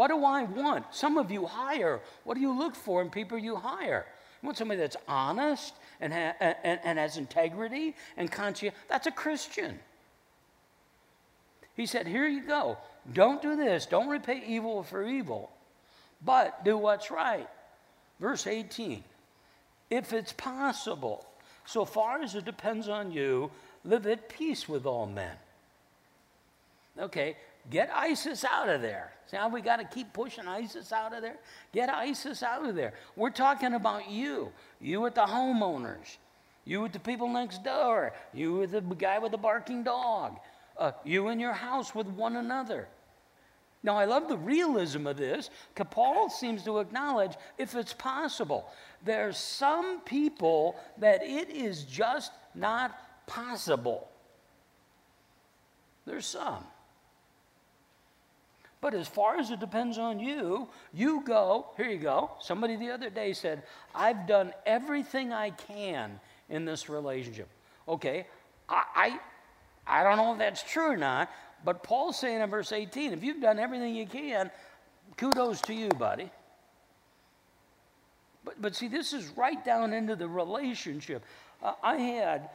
What 0.00 0.08
do 0.08 0.24
I 0.24 0.44
want? 0.44 0.86
Some 0.94 1.18
of 1.18 1.30
you 1.30 1.44
hire. 1.44 2.00
What 2.24 2.32
do 2.32 2.40
you 2.40 2.58
look 2.58 2.74
for 2.74 3.02
in 3.02 3.10
people 3.10 3.36
you 3.36 3.54
hire? 3.54 4.06
You 4.40 4.46
want 4.46 4.56
somebody 4.56 4.80
that's 4.80 4.96
honest 5.06 5.74
and, 6.00 6.10
ha- 6.10 6.32
and, 6.40 6.80
and 6.82 6.98
has 6.98 7.18
integrity 7.18 7.94
and 8.16 8.32
conscience. 8.32 8.74
That's 8.88 9.06
a 9.06 9.10
Christian. 9.10 9.78
He 11.76 11.84
said, 11.84 12.06
Here 12.06 12.26
you 12.26 12.46
go. 12.46 12.78
Don't 13.12 13.42
do 13.42 13.56
this. 13.56 13.84
Don't 13.84 14.08
repay 14.08 14.42
evil 14.46 14.82
for 14.84 15.04
evil, 15.04 15.50
but 16.24 16.64
do 16.64 16.78
what's 16.78 17.10
right. 17.10 17.50
Verse 18.20 18.46
18 18.46 19.04
If 19.90 20.14
it's 20.14 20.32
possible, 20.32 21.26
so 21.66 21.84
far 21.84 22.22
as 22.22 22.34
it 22.34 22.46
depends 22.46 22.88
on 22.88 23.12
you, 23.12 23.50
live 23.84 24.06
at 24.06 24.30
peace 24.30 24.66
with 24.66 24.86
all 24.86 25.04
men. 25.04 25.36
Okay, 26.98 27.36
Get 27.68 27.90
ISIS 27.94 28.44
out 28.44 28.68
of 28.68 28.80
there. 28.80 29.12
See 29.26 29.36
how 29.36 29.48
we 29.48 29.60
got 29.60 29.76
to 29.76 29.84
keep 29.84 30.12
pushing 30.12 30.46
ISIS 30.46 30.92
out 30.92 31.14
of 31.14 31.22
there? 31.22 31.36
Get 31.72 31.88
ISIS 31.88 32.42
out 32.42 32.66
of 32.66 32.74
there. 32.74 32.94
We're 33.16 33.30
talking 33.30 33.74
about 33.74 34.10
you, 34.10 34.50
you 34.80 35.00
with 35.00 35.14
the 35.14 35.26
homeowners, 35.26 36.16
you 36.64 36.80
with 36.80 36.92
the 36.92 36.98
people 36.98 37.28
next 37.28 37.62
door, 37.62 38.12
you 38.32 38.54
with 38.54 38.72
the 38.72 38.80
guy 38.80 39.18
with 39.18 39.32
the 39.32 39.38
barking 39.38 39.82
dog, 39.82 40.38
uh, 40.78 40.92
you 41.04 41.28
in 41.28 41.38
your 41.38 41.52
house 41.52 41.94
with 41.94 42.06
one 42.06 42.36
another. 42.36 42.88
Now, 43.82 43.96
I 43.96 44.04
love 44.04 44.28
the 44.28 44.36
realism 44.36 45.06
of 45.06 45.16
this. 45.16 45.48
Paul 45.90 46.28
seems 46.28 46.64
to 46.64 46.80
acknowledge 46.80 47.32
if 47.56 47.74
it's 47.74 47.94
possible. 47.94 48.66
There's 49.04 49.38
some 49.38 50.00
people 50.00 50.76
that 50.98 51.22
it 51.22 51.48
is 51.48 51.84
just 51.84 52.32
not 52.54 52.98
possible. 53.26 54.08
There's 56.04 56.26
some. 56.26 56.64
But 58.80 58.94
as 58.94 59.06
far 59.06 59.36
as 59.36 59.50
it 59.50 59.60
depends 59.60 59.98
on 59.98 60.20
you, 60.20 60.68
you 60.94 61.22
go, 61.24 61.66
here 61.76 61.88
you 61.88 61.98
go. 61.98 62.30
Somebody 62.40 62.76
the 62.76 62.90
other 62.90 63.10
day 63.10 63.34
said, 63.34 63.62
I've 63.94 64.26
done 64.26 64.54
everything 64.64 65.32
I 65.32 65.50
can 65.50 66.18
in 66.48 66.64
this 66.64 66.88
relationship. 66.88 67.48
Okay, 67.86 68.26
I, 68.68 69.18
I, 69.86 70.00
I 70.00 70.02
don't 70.02 70.16
know 70.16 70.32
if 70.32 70.38
that's 70.38 70.62
true 70.62 70.92
or 70.92 70.96
not, 70.96 71.30
but 71.64 71.82
Paul's 71.82 72.18
saying 72.18 72.40
in 72.40 72.48
verse 72.48 72.72
18, 72.72 73.12
if 73.12 73.22
you've 73.22 73.42
done 73.42 73.58
everything 73.58 73.94
you 73.94 74.06
can, 74.06 74.50
kudos 75.16 75.60
to 75.62 75.74
you, 75.74 75.88
buddy. 75.90 76.30
But, 78.44 78.62
but 78.62 78.74
see, 78.74 78.88
this 78.88 79.12
is 79.12 79.28
right 79.36 79.62
down 79.62 79.92
into 79.92 80.16
the 80.16 80.28
relationship. 80.28 81.22
Uh, 81.62 81.74
I 81.82 81.96
had, 81.96 82.48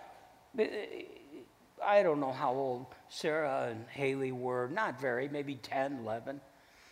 I 1.84 2.03
don't 2.03 2.20
know 2.20 2.32
how 2.32 2.53
old 2.53 2.86
Sarah 3.10 3.67
and 3.70 3.86
Haley 3.89 4.32
were, 4.32 4.70
not 4.72 5.00
very, 5.00 5.27
maybe 5.27 5.55
10, 5.55 6.00
11. 6.01 6.39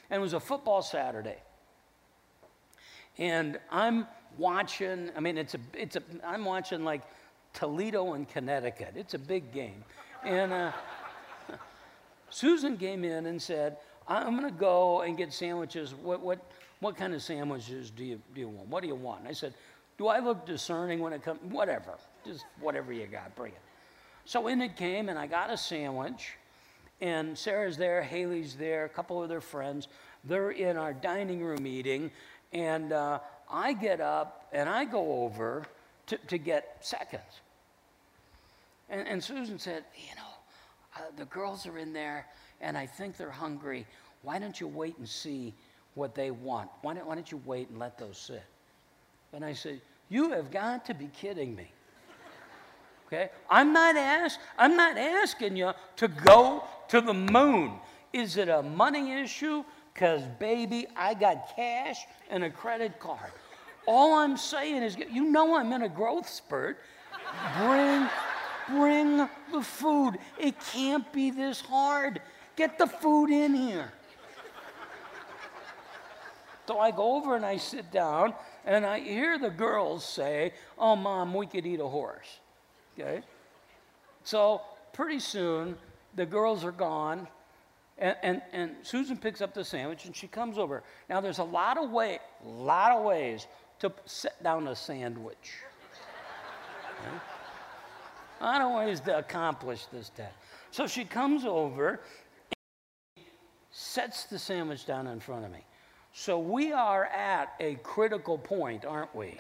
And 0.10 0.20
it 0.20 0.22
was 0.22 0.34
a 0.34 0.40
football 0.40 0.82
Saturday. 0.82 1.38
And 3.18 3.60
I'm 3.72 4.08
watching, 4.38 5.12
I 5.16 5.20
mean, 5.20 5.38
it's 5.38 5.56
a, 5.56 5.60
it's 5.74 5.96
a, 5.96 6.04
I'm 6.24 6.46
watching 6.46 6.84
like 6.84 7.02
Toledo 7.54 8.14
and 8.14 8.28
Connecticut. 8.28 8.94
It's 8.96 9.14
a 9.14 9.20
big 9.20 9.52
game. 9.52 9.84
And 10.24 10.52
uh, 10.52 10.72
Susan 12.30 12.78
came 12.78 13.04
in 13.04 13.28
and 13.28 13.42
said, 13.42 13.78
I'm 14.08 14.38
going 14.38 14.52
to 14.52 14.60
go 14.60 15.02
and 15.02 15.18
get 15.18 15.32
sandwiches. 15.32 15.94
What, 15.94 16.22
what, 16.22 16.40
What 16.80 16.98
kind 16.98 17.14
of 17.14 17.22
sandwiches 17.22 17.90
do 17.90 18.04
you, 18.04 18.22
do 18.34 18.42
you 18.42 18.50
want? 18.50 18.68
What 18.68 18.82
do 18.82 18.88
you 18.88 18.96
want? 18.96 19.22
And 19.22 19.30
I 19.30 19.34
said, 19.34 19.54
Do 19.98 20.08
I 20.08 20.20
look 20.20 20.46
discerning 20.46 21.00
when 21.00 21.14
it 21.14 21.24
comes? 21.24 21.40
Whatever. 21.44 21.94
Just 22.26 22.46
whatever 22.60 22.92
you 22.92 23.06
got, 23.06 23.36
bring 23.36 23.54
it. 23.54 23.62
So 24.26 24.48
in 24.48 24.62
it 24.62 24.76
came, 24.76 25.10
and 25.10 25.20
I 25.20 25.28
got 25.28 25.50
a 25.50 25.58
sandwich. 25.58 26.34
And 27.02 27.38
Sarah's 27.38 27.76
there, 27.76 28.02
Haley's 28.02 28.56
there, 28.56 28.86
a 28.86 28.90
couple 28.90 29.22
of 29.22 29.30
their 29.30 29.42
friends. 29.42 29.88
They're 30.24 30.52
in 30.52 30.78
our 30.78 30.94
dining 30.94 31.44
room 31.44 31.68
eating. 31.68 32.12
And 32.54 32.94
uh, 32.94 33.20
I 33.52 33.74
get 33.74 34.00
up 34.00 34.48
and 34.54 34.70
I 34.70 34.86
go 34.86 35.24
over 35.24 35.66
to, 36.08 36.18
to 36.18 36.38
get 36.38 36.78
seconds. 36.80 37.42
And, 38.90 39.08
and 39.08 39.24
Susan 39.24 39.60
said, 39.60 39.84
You 39.98 40.16
know, 40.16 40.22
uh, 40.96 41.00
the 41.18 41.26
girls 41.26 41.66
are 41.66 41.78
in 41.78 41.94
there 41.94 42.28
and 42.62 42.78
I 42.78 42.86
think 42.86 43.18
they're 43.18 43.32
hungry. 43.32 43.86
Why 44.22 44.40
don't 44.40 44.60
you 44.60 44.68
wait 44.68 44.98
and 44.98 45.08
see 45.08 45.54
what 45.96 46.16
they 46.16 46.32
want? 46.32 46.70
Why 46.82 46.94
don't, 46.94 47.06
why 47.06 47.16
don't 47.16 47.32
you 47.32 47.42
wait 47.46 47.70
and 47.70 47.80
let 47.80 47.98
those 47.98 48.18
sit? 48.18 48.44
And 49.34 49.44
I 49.44 49.54
said, 49.54 49.82
You 50.10 50.32
have 50.32 50.52
got 50.52 50.86
to 50.86 50.94
be 50.94 51.08
kidding 51.08 51.56
me. 51.56 51.72
Okay? 53.08 53.30
I'm 53.50 53.74
not, 53.74 53.96
ask, 53.96 54.40
I'm 54.58 54.76
not 54.76 54.98
asking 54.98 55.58
you 55.58 55.72
to 55.98 56.08
go 56.08 56.64
to 56.90 57.02
the 57.02 57.14
moon. 57.14 57.74
Is 58.12 58.38
it 58.38 58.50
a 58.50 58.64
money 58.64 59.12
issue? 59.12 59.64
Because, 59.94 60.24
baby, 60.40 60.88
I 60.96 61.14
got 61.14 61.56
cash 61.56 62.06
and 62.30 62.44
a 62.44 62.50
credit 62.50 63.00
card. 63.00 63.32
All 63.86 64.16
I'm 64.16 64.38
saying 64.38 64.82
is, 64.82 64.98
you 65.12 65.26
know 65.26 65.56
I'm 65.56 65.72
in 65.74 65.84
a 65.84 65.90
growth 65.90 66.30
spurt. 66.30 66.80
Bring, 67.60 68.10
bring 68.70 69.18
the 69.52 69.62
food. 69.62 70.18
It 70.40 70.56
can't 70.72 71.12
be 71.12 71.32
this 71.32 71.62
hard. 71.62 72.22
Get 72.56 72.78
the 72.78 72.88
food 72.88 73.30
in 73.30 73.54
here. 73.54 73.92
So 76.68 76.80
I 76.80 76.92
go 76.92 77.16
over 77.18 77.36
and 77.36 77.46
I 77.46 77.58
sit 77.58 77.92
down 77.92 78.34
and 78.66 78.86
I 78.86 79.00
hear 79.00 79.38
the 79.38 79.50
girls 79.50 80.06
say, 80.06 80.54
Oh, 80.78 80.96
mom, 80.96 81.34
we 81.34 81.46
could 81.46 81.66
eat 81.66 81.82
a 81.82 81.88
horse. 81.88 82.40
Okay? 82.98 83.22
So 84.24 84.62
pretty 84.94 85.20
soon 85.20 85.76
the 86.16 86.26
girls 86.26 86.64
are 86.64 86.72
gone 86.72 87.28
and, 87.98 88.16
and, 88.24 88.42
and 88.52 88.72
Susan 88.82 89.18
picks 89.18 89.42
up 89.42 89.54
the 89.54 89.64
sandwich 89.64 90.06
and 90.06 90.16
she 90.16 90.28
comes 90.28 90.58
over. 90.58 90.84
Now 91.10 91.22
there's 91.22 91.40
a 91.40 91.44
lot 91.44 91.78
of 91.78 91.92
way, 91.92 92.20
lot 92.44 92.92
of 92.92 93.04
ways 93.04 93.48
to 93.80 93.92
set 94.06 94.42
down 94.44 94.68
a 94.68 94.76
sandwich. 94.76 95.54
Okay? 97.00 97.16
A 98.42 98.44
lot 98.44 98.62
of 98.62 98.76
ways 98.76 99.00
to 99.02 99.18
accomplish 99.18 99.86
this 99.86 100.10
task. 100.10 100.36
So 100.72 100.88
she 100.88 101.06
comes 101.06 101.46
over 101.46 102.02
and 103.16 103.26
sets 103.70 104.26
the 104.26 104.40
sandwich 104.40 104.86
down 104.86 105.08
in 105.08 105.20
front 105.20 105.46
of 105.46 105.52
me. 105.52 105.64
So 106.14 106.40
we 106.40 106.72
are 106.72 107.06
at 107.06 107.54
a 107.60 107.76
critical 107.76 108.38
point, 108.38 108.86
aren't 108.86 109.16
we? 109.16 109.38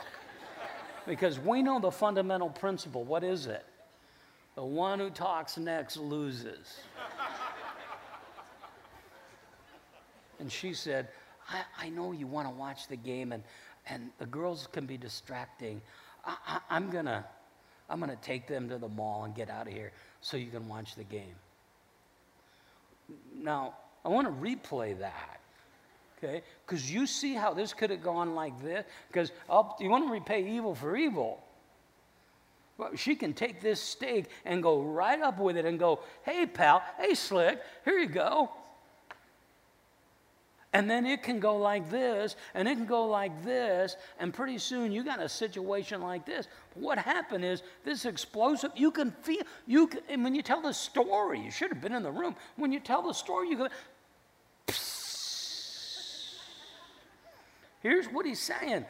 Because 1.06 1.40
we 1.40 1.62
know 1.62 1.80
the 1.80 1.92
fundamental 1.92 2.50
principle. 2.50 3.04
What 3.04 3.24
is 3.24 3.46
it? 3.46 3.66
The 4.56 4.64
one 4.64 5.00
who 5.00 5.10
talks 5.10 5.58
next 5.58 5.98
loses. 5.98 6.80
and 10.40 10.52
she 10.52 10.74
said, 10.74 11.08
I, 11.50 11.62
I 11.80 11.90
know 11.90 12.12
you 12.12 12.28
want 12.28 12.48
to 12.48 12.54
watch 12.54 12.88
the 12.88 12.96
game 12.96 13.32
and, 13.32 13.44
and 13.88 14.10
the 14.20 14.26
girls 14.26 14.68
can 14.72 14.86
be 14.86 14.98
distracting. 14.98 15.82
I, 16.26 16.60
I'm 16.70 16.90
going 16.90 17.06
to 17.06 17.24
I'm 17.90 18.00
to 18.02 18.16
take 18.18 18.48
them 18.48 18.70
to 18.70 18.78
the 18.78 18.88
mall 18.88 19.26
and 19.26 19.36
get 19.36 19.50
out 19.50 19.68
of 19.68 19.74
here 19.74 19.92
so 20.22 20.38
you 20.38 20.50
can 20.50 20.68
watch 20.68 20.96
the 20.96 21.04
game. 21.04 21.36
Now, 23.36 23.76
I 24.06 24.10
want 24.10 24.28
to 24.28 24.34
replay 24.34 24.98
that. 25.00 25.40
Okay? 26.24 26.42
Because 26.66 26.92
you 26.92 27.06
see 27.06 27.34
how 27.34 27.54
this 27.54 27.74
could 27.74 27.90
have 27.90 28.04
gone 28.04 28.36
like 28.36 28.62
this? 28.64 28.86
Because 29.08 29.32
you 29.80 29.90
want 29.90 30.08
to 30.08 30.12
repay 30.12 30.48
evil 30.48 30.74
for 30.76 30.96
evil. 30.96 31.44
Well, 32.78 32.96
she 32.96 33.16
can 33.16 33.34
take 33.34 33.62
this 33.62 33.80
steak 33.80 34.26
and 34.46 34.64
go 34.64 34.82
right 34.82 35.22
up 35.22 35.38
with 35.38 35.58
it 35.58 35.66
and 35.66 35.78
go, 35.78 36.00
hey, 36.24 36.46
pal, 36.46 36.82
hey, 37.00 37.14
slick, 37.14 37.60
here 37.86 38.00
you 38.00 38.08
go. 38.08 38.50
And 40.76 40.90
then 40.90 41.06
it 41.06 41.22
can 41.22 41.40
go 41.40 41.58
like 41.58 41.92
this, 41.92 42.36
and 42.56 42.68
it 42.68 42.74
can 42.74 42.88
go 42.88 43.06
like 43.06 43.44
this, 43.46 43.96
and 44.20 44.34
pretty 44.34 44.58
soon 44.58 44.92
you 44.92 45.04
got 45.04 45.22
a 45.22 45.30
situation 45.30 46.02
like 46.02 46.26
this. 46.26 46.48
What 46.74 46.98
happened 46.98 47.46
is 47.46 47.62
this 47.86 48.06
explosive, 48.06 48.72
you 48.76 48.90
can 48.90 49.12
feel, 49.22 49.44
you 49.68 49.86
can, 49.86 50.00
and 50.10 50.24
when 50.24 50.34
you 50.34 50.42
tell 50.42 50.64
the 50.64 50.74
story, 50.74 51.40
you 51.40 51.52
should 51.52 51.70
have 51.70 51.80
been 51.80 51.94
in 51.94 52.02
the 52.02 52.12
room. 52.12 52.36
When 52.56 52.72
you 52.72 52.80
tell 52.80 53.04
the 53.04 53.14
story, 53.14 53.50
you 53.50 53.58
go, 53.58 53.68
Here's 57.84 58.08
what 58.08 58.26
he's 58.26 58.40
saying, 58.40 58.86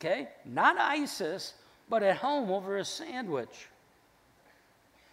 okay? 0.00 0.28
Not 0.46 0.78
ISIS, 0.78 1.52
but 1.90 2.02
at 2.02 2.16
home 2.16 2.50
over 2.50 2.78
a 2.78 2.84
sandwich. 2.84 3.68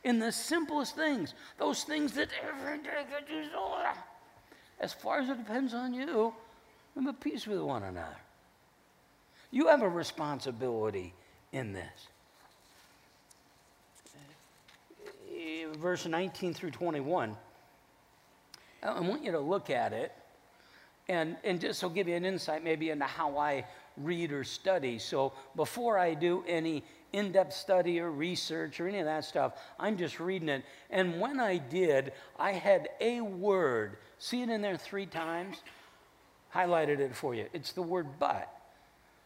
In 0.05 0.17
the 0.19 0.31
simplest 0.31 0.95
things, 0.95 1.33
those 1.57 1.83
things 1.83 2.13
that 2.13 2.29
every 2.47 2.77
day 2.77 3.05
you 3.29 3.43
so. 3.51 3.75
As 4.79 4.93
far 4.93 5.19
as 5.19 5.29
it 5.29 5.37
depends 5.37 5.73
on 5.73 5.93
you, 5.93 6.33
live 6.95 7.07
at 7.07 7.19
peace 7.19 7.45
with 7.45 7.59
one 7.59 7.83
another. 7.83 8.17
You 9.51 9.67
have 9.67 9.81
a 9.81 9.89
responsibility 9.89 11.13
in 11.51 11.73
this. 11.73 12.07
Eh, 15.33 15.65
verse 15.77 16.05
19 16.05 16.53
through 16.53 16.71
21. 16.71 17.35
I 18.83 18.99
want 19.01 19.23
you 19.23 19.31
to 19.31 19.39
look 19.39 19.69
at 19.69 19.91
it 19.91 20.13
and, 21.07 21.37
and 21.43 21.61
just 21.61 21.79
so 21.79 21.89
give 21.89 22.07
you 22.07 22.15
an 22.15 22.25
insight 22.25 22.63
maybe 22.63 22.89
into 22.89 23.05
how 23.05 23.37
I 23.37 23.65
read 23.97 24.31
or 24.31 24.43
study. 24.43 24.99
So 24.99 25.33
before 25.55 25.97
I 25.97 26.13
do 26.13 26.43
any 26.47 26.83
in 27.13 27.31
depth 27.31 27.53
study 27.53 27.99
or 27.99 28.11
research 28.11 28.79
or 28.79 28.87
any 28.87 28.99
of 28.99 29.05
that 29.05 29.23
stuff, 29.23 29.53
I'm 29.79 29.97
just 29.97 30.19
reading 30.19 30.49
it. 30.49 30.63
And 30.89 31.19
when 31.21 31.39
I 31.39 31.57
did, 31.57 32.11
I 32.37 32.51
had 32.51 32.89
a 32.99 33.21
word. 33.21 33.97
See 34.19 34.41
it 34.41 34.49
in 34.49 34.61
there 34.61 34.77
three 34.77 35.05
times? 35.05 35.57
Highlighted 36.53 36.99
it 36.99 37.15
for 37.15 37.35
you. 37.35 37.47
It's 37.53 37.71
the 37.71 37.81
word 37.81 38.07
but. 38.19 38.51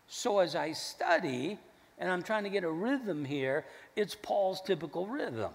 So 0.08 0.40
as 0.40 0.56
I 0.56 0.74
study, 0.74 1.58
and 1.98 2.12
I'm 2.12 2.24
trying 2.24 2.44
to 2.44 2.50
get 2.50 2.64
a 2.64 2.72
rhythm 2.72 3.26
here, 3.26 3.66
it's 3.96 4.16
Paul's 4.16 4.62
typical 4.62 5.06
rhythm. 5.08 5.52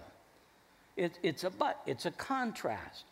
It, 0.97 1.19
it's 1.23 1.43
a 1.43 1.49
but, 1.49 1.81
it's 1.85 2.05
a 2.05 2.11
contrast. 2.11 3.03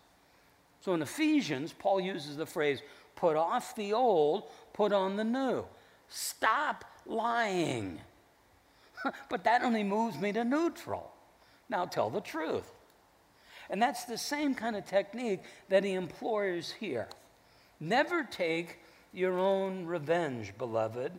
So 0.82 0.94
in 0.94 1.02
Ephesians, 1.02 1.74
Paul 1.74 2.02
uses 2.02 2.36
the 2.36 2.46
phrase, 2.46 2.82
put 3.16 3.36
off 3.36 3.76
the 3.76 3.94
old, 3.94 4.50
put 4.74 4.92
on 4.92 5.16
the 5.16 5.24
new. 5.24 5.66
Stop 6.10 6.86
lying. 7.06 8.00
but 9.30 9.44
that 9.44 9.64
only 9.64 9.84
moves 9.84 10.18
me 10.20 10.32
to 10.32 10.44
neutral. 10.44 11.12
Now 11.70 11.86
tell 11.86 12.10
the 12.10 12.22
truth. 12.22 12.72
And 13.70 13.82
that's 13.82 14.06
the 14.06 14.18
same 14.18 14.54
kind 14.54 14.76
of 14.76 14.86
technique 14.86 15.42
that 15.70 15.84
he 15.84 15.94
employs 15.94 16.72
here. 16.80 17.08
Never 17.80 18.24
take 18.24 18.80
your 19.14 19.40
own 19.40 19.86
revenge, 19.86 20.54
beloved. 20.58 21.12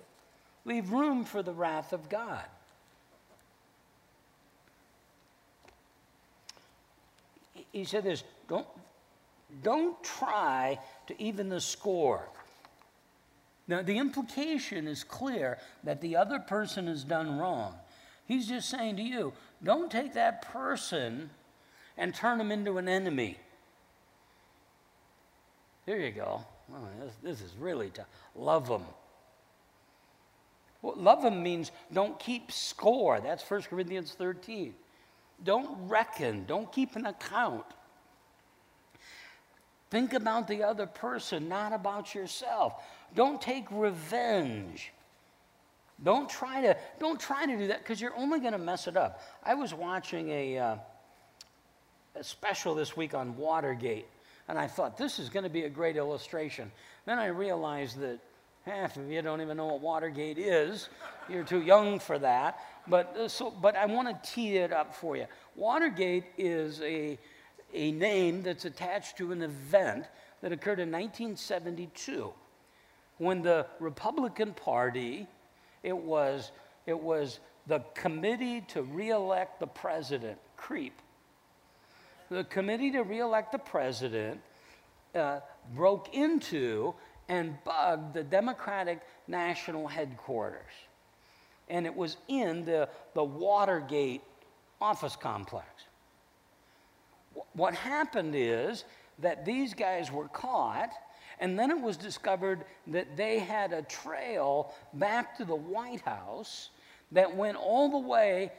Leave 0.64 0.90
room 0.90 1.24
for 1.24 1.42
the 1.42 1.52
wrath 1.52 1.92
of 1.92 2.08
God. 2.08 2.44
He 7.72 7.84
said 7.84 8.04
this 8.04 8.22
don't, 8.48 8.66
don't 9.62 10.02
try 10.02 10.78
to 11.06 11.22
even 11.22 11.48
the 11.48 11.60
score. 11.60 12.28
Now, 13.66 13.82
the 13.82 13.98
implication 13.98 14.86
is 14.86 15.04
clear 15.04 15.58
that 15.84 16.00
the 16.00 16.16
other 16.16 16.38
person 16.38 16.86
has 16.86 17.02
done 17.02 17.38
wrong. 17.38 17.74
He's 18.26 18.46
just 18.46 18.68
saying 18.68 18.96
to 18.96 19.02
you, 19.02 19.32
don't 19.62 19.90
take 19.90 20.14
that 20.14 20.42
person 20.42 21.30
and 21.96 22.14
turn 22.14 22.40
him 22.40 22.52
into 22.52 22.78
an 22.78 22.88
enemy. 22.88 23.38
There 25.86 25.98
you 25.98 26.10
go. 26.10 26.44
Oh, 26.72 26.88
this, 27.00 27.14
this, 27.22 27.40
is 27.42 27.54
really 27.58 27.90
tough. 27.90 28.06
Love 28.34 28.68
them. 28.68 28.84
Well, 30.80 30.94
love 30.96 31.22
them 31.22 31.42
means 31.42 31.70
don't 31.92 32.18
keep 32.18 32.50
score. 32.50 33.20
That's 33.20 33.48
1 33.48 33.62
Corinthians 33.62 34.12
13. 34.12 34.74
Don't 35.42 35.88
reckon. 35.88 36.44
Don't 36.46 36.70
keep 36.72 36.96
an 36.96 37.06
account. 37.06 37.64
Think 39.94 40.12
about 40.12 40.48
the 40.48 40.64
other 40.64 40.86
person, 40.86 41.48
not 41.48 41.72
about 41.72 42.16
yourself. 42.16 42.82
Don't 43.14 43.40
take 43.40 43.64
revenge. 43.70 44.90
Don't 46.02 46.28
try 46.28 46.62
to, 46.62 46.76
don't 46.98 47.20
try 47.20 47.46
to 47.46 47.56
do 47.56 47.68
that 47.68 47.78
because 47.78 48.00
you're 48.00 48.16
only 48.16 48.40
going 48.40 48.54
to 48.54 48.58
mess 48.58 48.88
it 48.88 48.96
up. 48.96 49.22
I 49.44 49.54
was 49.54 49.72
watching 49.72 50.30
a, 50.30 50.58
uh, 50.58 50.76
a 52.16 52.24
special 52.24 52.74
this 52.74 52.96
week 52.96 53.14
on 53.14 53.36
Watergate, 53.36 54.08
and 54.48 54.58
I 54.58 54.66
thought 54.66 54.98
this 54.98 55.20
is 55.20 55.28
going 55.28 55.44
to 55.44 55.48
be 55.48 55.62
a 55.62 55.70
great 55.70 55.96
illustration. 55.96 56.72
Then 57.06 57.20
I 57.20 57.26
realized 57.26 58.00
that 58.00 58.18
half 58.66 58.96
of 58.96 59.08
you 59.08 59.22
don't 59.22 59.42
even 59.42 59.56
know 59.56 59.66
what 59.66 59.80
Watergate 59.80 60.38
is. 60.38 60.88
You're 61.28 61.44
too 61.44 61.62
young 61.62 62.00
for 62.00 62.18
that. 62.18 62.58
But, 62.88 63.16
uh, 63.16 63.28
so, 63.28 63.52
but 63.52 63.76
I 63.76 63.86
want 63.86 64.08
to 64.08 64.28
tee 64.28 64.56
it 64.56 64.72
up 64.72 64.92
for 64.92 65.16
you. 65.16 65.26
Watergate 65.54 66.24
is 66.36 66.80
a 66.80 67.16
a 67.74 67.92
name 67.92 68.42
that's 68.42 68.64
attached 68.64 69.18
to 69.18 69.32
an 69.32 69.42
event 69.42 70.06
that 70.40 70.52
occurred 70.52 70.80
in 70.80 70.90
1972. 70.90 72.32
when 73.18 73.42
the 73.42 73.64
Republican 73.78 74.52
Party, 74.54 75.26
it 75.82 75.96
was, 75.96 76.50
it 76.86 76.98
was 76.98 77.38
the 77.66 77.80
Committee 77.94 78.60
to 78.68 78.82
Reelect 78.82 79.60
the 79.60 79.66
President, 79.66 80.38
CREEP. 80.56 80.92
The 82.30 82.44
Committee 82.44 82.90
to 82.92 83.02
Reelect 83.02 83.52
the 83.52 83.58
President 83.58 84.40
uh, 85.14 85.40
broke 85.74 86.12
into 86.14 86.94
and 87.28 87.56
bugged 87.64 88.14
the 88.14 88.24
Democratic 88.24 89.00
National 89.28 89.86
Headquarters. 89.86 90.72
And 91.68 91.86
it 91.86 91.94
was 91.94 92.16
in 92.28 92.64
the, 92.64 92.88
the 93.14 93.24
Watergate 93.24 94.22
office 94.80 95.16
complex. 95.16 95.66
What 97.52 97.74
happened 97.74 98.34
is 98.36 98.84
that 99.18 99.44
these 99.44 99.74
guys 99.74 100.10
were 100.10 100.28
caught 100.28 100.90
and 101.40 101.58
then 101.58 101.70
it 101.70 101.80
was 101.80 101.96
discovered 101.96 102.64
that 102.88 103.16
they 103.16 103.38
had 103.38 103.72
a 103.72 103.82
trail 103.82 104.72
back 104.94 105.36
to 105.38 105.44
the 105.44 105.54
White 105.54 106.00
House 106.02 106.70
that 107.12 107.34
went 107.34 107.56
all 107.56 107.90
the 107.90 107.98
way 107.98 108.52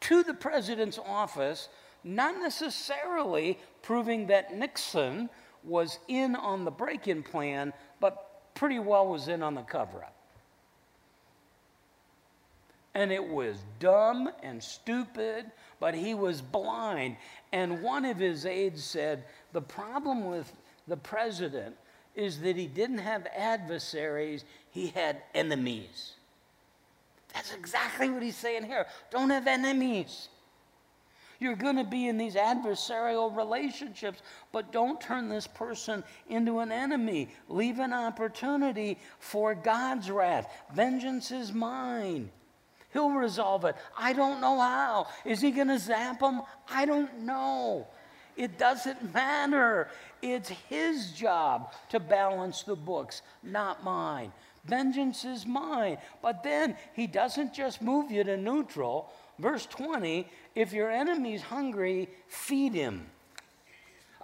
to 0.00 0.22
the 0.22 0.34
president's 0.34 0.98
office, 0.98 1.68
not 2.02 2.36
necessarily 2.38 3.58
proving 3.82 4.26
that 4.26 4.54
Nixon 4.54 5.30
was 5.62 6.00
in 6.08 6.34
on 6.34 6.64
the 6.64 6.70
break 6.70 7.06
in 7.06 7.22
plan, 7.22 7.72
but 8.00 8.54
pretty 8.54 8.80
well 8.80 9.06
was 9.06 9.28
in 9.28 9.42
on 9.42 9.54
the 9.54 9.62
cover 9.62 10.04
up. 10.04 10.16
And 12.94 13.10
it 13.10 13.26
was 13.26 13.56
dumb 13.78 14.30
and 14.42 14.62
stupid, 14.62 15.50
but 15.80 15.94
he 15.94 16.14
was 16.14 16.42
blind. 16.42 17.16
And 17.52 17.82
one 17.82 18.04
of 18.04 18.18
his 18.18 18.44
aides 18.44 18.84
said 18.84 19.24
the 19.52 19.62
problem 19.62 20.26
with 20.26 20.52
the 20.86 20.96
president 20.96 21.76
is 22.14 22.40
that 22.40 22.56
he 22.56 22.66
didn't 22.66 22.98
have 22.98 23.26
adversaries, 23.34 24.44
he 24.70 24.88
had 24.88 25.22
enemies. 25.34 26.12
That's 27.32 27.54
exactly 27.54 28.10
what 28.10 28.22
he's 28.22 28.36
saying 28.36 28.64
here. 28.64 28.86
Don't 29.10 29.30
have 29.30 29.46
enemies. 29.46 30.28
You're 31.40 31.56
going 31.56 31.76
to 31.76 31.84
be 31.84 32.06
in 32.06 32.18
these 32.18 32.36
adversarial 32.36 33.34
relationships, 33.36 34.20
but 34.52 34.70
don't 34.70 35.00
turn 35.00 35.28
this 35.28 35.46
person 35.46 36.04
into 36.28 36.60
an 36.60 36.70
enemy. 36.70 37.30
Leave 37.48 37.80
an 37.80 37.92
opportunity 37.92 38.98
for 39.18 39.54
God's 39.54 40.08
wrath. 40.10 40.48
Vengeance 40.72 41.32
is 41.32 41.52
mine. 41.52 42.30
He'll 42.92 43.10
resolve 43.10 43.64
it. 43.64 43.76
I 43.96 44.12
don't 44.12 44.40
know 44.40 44.60
how. 44.60 45.06
Is 45.24 45.40
he 45.40 45.50
going 45.50 45.68
to 45.68 45.78
zap 45.78 46.20
them? 46.20 46.42
I 46.68 46.84
don't 46.84 47.20
know. 47.20 47.86
It 48.36 48.58
doesn't 48.58 49.14
matter. 49.14 49.88
It's 50.20 50.50
his 50.68 51.12
job 51.12 51.72
to 51.90 52.00
balance 52.00 52.62
the 52.62 52.76
books, 52.76 53.22
not 53.42 53.84
mine. 53.84 54.32
Vengeance 54.64 55.24
is 55.24 55.46
mine. 55.46 55.98
But 56.20 56.42
then 56.42 56.76
he 56.94 57.06
doesn't 57.06 57.52
just 57.52 57.82
move 57.82 58.10
you 58.10 58.24
to 58.24 58.36
neutral. 58.36 59.10
Verse 59.38 59.66
20 59.66 60.28
if 60.54 60.72
your 60.72 60.90
enemy's 60.90 61.42
hungry, 61.42 62.08
feed 62.28 62.74
him. 62.74 63.06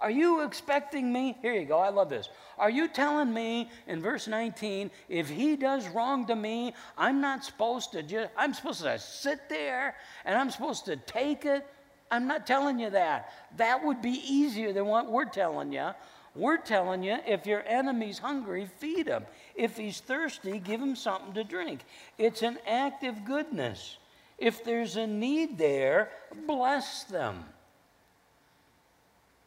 Are 0.01 0.11
you 0.11 0.41
expecting 0.41 1.11
me? 1.11 1.37
Here 1.41 1.53
you 1.53 1.65
go, 1.65 1.79
I 1.79 1.89
love 1.89 2.09
this. 2.09 2.29
Are 2.57 2.69
you 2.69 2.87
telling 2.87 3.33
me 3.33 3.69
in 3.87 4.01
verse 4.01 4.27
19, 4.27 4.91
if 5.07 5.29
he 5.29 5.55
does 5.55 5.87
wrong 5.89 6.25
to 6.27 6.35
me, 6.35 6.73
I'm 6.97 7.21
not 7.21 7.43
supposed 7.43 7.91
to 7.93 8.03
just, 8.03 8.29
I'm 8.37 8.53
supposed 8.53 8.81
to 8.83 8.97
sit 8.99 9.49
there 9.49 9.95
and 10.25 10.37
I'm 10.37 10.49
supposed 10.49 10.85
to 10.85 10.95
take 10.95 11.45
it? 11.45 11.65
I'm 12.11 12.27
not 12.27 12.47
telling 12.47 12.79
you 12.79 12.89
that. 12.89 13.31
That 13.57 13.83
would 13.83 14.01
be 14.01 14.21
easier 14.25 14.73
than 14.73 14.85
what 14.85 15.11
we're 15.11 15.25
telling 15.25 15.71
you. 15.71 15.91
We're 16.35 16.57
telling 16.57 17.03
you 17.03 17.17
if 17.25 17.45
your 17.45 17.63
enemy's 17.65 18.19
hungry, 18.19 18.69
feed 18.77 19.07
him. 19.07 19.25
If 19.55 19.77
he's 19.77 19.99
thirsty, 19.99 20.59
give 20.59 20.81
him 20.81 20.95
something 20.95 21.33
to 21.33 21.43
drink. 21.43 21.81
It's 22.17 22.41
an 22.41 22.57
act 22.67 23.03
of 23.03 23.25
goodness. 23.25 23.97
If 24.37 24.63
there's 24.63 24.95
a 24.95 25.05
need 25.05 25.57
there, 25.57 26.11
bless 26.47 27.03
them. 27.03 27.43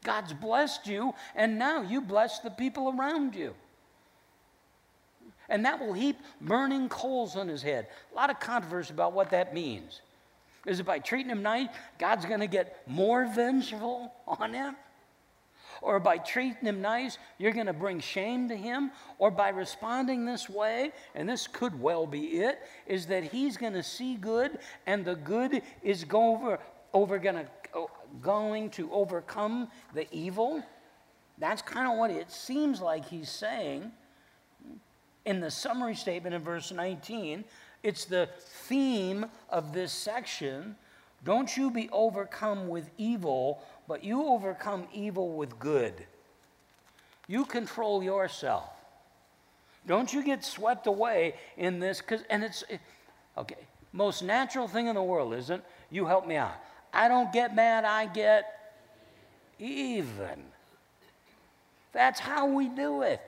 God's 0.05 0.33
blessed 0.33 0.87
you, 0.87 1.15
and 1.35 1.59
now 1.59 1.83
you 1.83 2.01
bless 2.01 2.41
the 2.41 2.51
people 2.51 2.95
around 2.97 3.35
you. 3.35 3.55
And 5.49 5.65
that 5.65 5.81
will 5.81 5.93
heap 5.93 6.17
burning 6.41 6.89
coals 6.89 7.37
on 7.37 7.49
his 7.49 7.63
head. 7.63 7.89
A 8.13 8.15
lot 8.15 8.31
of 8.31 8.41
controversy 8.41 8.95
about 8.95 9.13
what 9.13 9.31
that 9.31 9.55
means. 9.55 10.01
Is 10.67 10.81
it 10.81 10.87
by 10.87 10.99
treating 10.99 11.31
him 11.31 11.43
nice, 11.43 11.69
God's 11.99 12.25
going 12.25 12.41
to 12.41 12.47
get 12.47 12.83
more 12.87 13.27
vengeful 13.27 14.13
on 14.27 14.55
him? 14.55 14.77
Or 15.81 15.99
by 15.99 16.19
treating 16.19 16.65
him 16.65 16.81
nice, 16.81 17.19
you're 17.39 17.53
going 17.53 17.67
to 17.67 17.73
bring 17.73 17.99
shame 17.99 18.49
to 18.49 18.57
him? 18.57 18.93
Or 19.19 19.33
by 19.33 19.49
responding 19.49 20.25
this 20.25 20.49
way, 20.49 20.93
and 21.15 21.29
this 21.29 21.49
could 21.49 21.81
well 21.81 22.07
be 22.07 22.39
it, 22.43 22.61
is 22.87 23.07
that 23.07 23.25
he's 23.25 23.57
going 23.57 23.73
to 23.73 23.83
see 23.83 24.15
good 24.15 24.59
and 24.87 25.05
the 25.05 25.17
good 25.17 25.63
is 25.83 26.07
over, 26.13 26.61
over 26.95 27.19
going 27.19 27.35
to, 27.35 27.47
going 28.21 28.71
to 28.71 28.93
overcome 28.93 29.69
the 29.95 30.07
evil? 30.15 30.63
That's 31.39 31.63
kind 31.63 31.91
of 31.91 31.99
what 31.99 32.11
it 32.11 32.31
seems 32.31 32.81
like 32.81 33.09
he's 33.09 33.31
saying 33.31 33.91
in 35.25 35.41
the 35.41 35.51
summary 35.51 35.95
statement 35.95 36.35
in 36.35 36.43
verse 36.43 36.73
19 36.73 37.45
it's 37.83 38.05
the 38.05 38.29
theme 38.67 39.27
of 39.51 39.73
this 39.73 39.93
section. 39.93 40.77
Don't 41.25 41.57
you 41.57 41.71
be 41.71 41.89
overcome 41.91 42.69
with 42.69 42.89
evil, 42.97 43.63
but 43.89 44.05
you 44.05 44.25
overcome 44.25 44.87
evil 44.93 45.33
with 45.33 45.59
good. 45.59 46.07
You 47.27 47.45
control 47.45 48.03
yourself. 48.03 48.71
Don't 49.87 50.13
you 50.13 50.23
get 50.23 50.45
swept 50.45 50.87
away 50.87 51.35
in 51.57 51.81
this, 51.81 52.01
cause, 52.01 52.21
and 52.31 52.45
it's, 52.45 52.63
okay, 53.37 53.57
most 53.93 54.23
natural 54.23 54.69
thing 54.69 54.87
in 54.87 54.95
the 54.95 55.03
world, 55.03 55.35
isn't 55.35 55.63
you 55.91 56.07
help 56.07 56.27
me 56.27 56.37
out. 56.37 56.55
I 56.93 57.09
don't 57.09 57.33
get 57.33 57.55
mad, 57.55 57.85
I 57.85 58.07
get 58.07 58.75
even. 59.59 60.45
That's 61.93 62.21
how 62.21 62.47
we 62.47 62.69
do 62.69 63.03
it. 63.03 63.21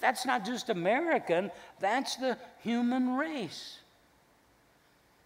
That's 0.00 0.26
not 0.26 0.44
just 0.44 0.70
American, 0.70 1.50
that's 1.80 2.16
the 2.16 2.36
human 2.62 3.16
race. 3.16 3.78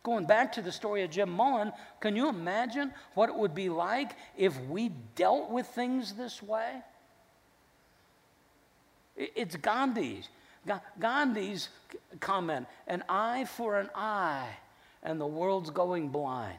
Going 0.02 0.24
back 0.24 0.52
to 0.52 0.62
the 0.62 0.72
story 0.72 1.02
of 1.02 1.11
Jim 1.11 1.30
Mullen, 1.30 1.72
can 2.00 2.16
you 2.16 2.28
imagine 2.28 2.92
what 3.14 3.28
it 3.28 3.34
would 3.34 3.54
be 3.54 3.68
like 3.68 4.12
if 4.37 4.58
we 4.62 4.90
dealt 5.16 5.50
with 5.50 5.66
things 5.66 6.12
this 6.14 6.42
way? 6.42 6.82
It's 9.16 9.56
Gandhi's. 9.56 10.28
Gandhi's 11.00 11.68
comment 12.20 12.66
an 12.87 13.02
eye 13.08 13.44
for 13.44 13.78
an 13.78 13.90
eye, 13.94 14.48
and 15.02 15.20
the 15.20 15.26
world's 15.26 15.70
going 15.70 16.08
blind. 16.08 16.58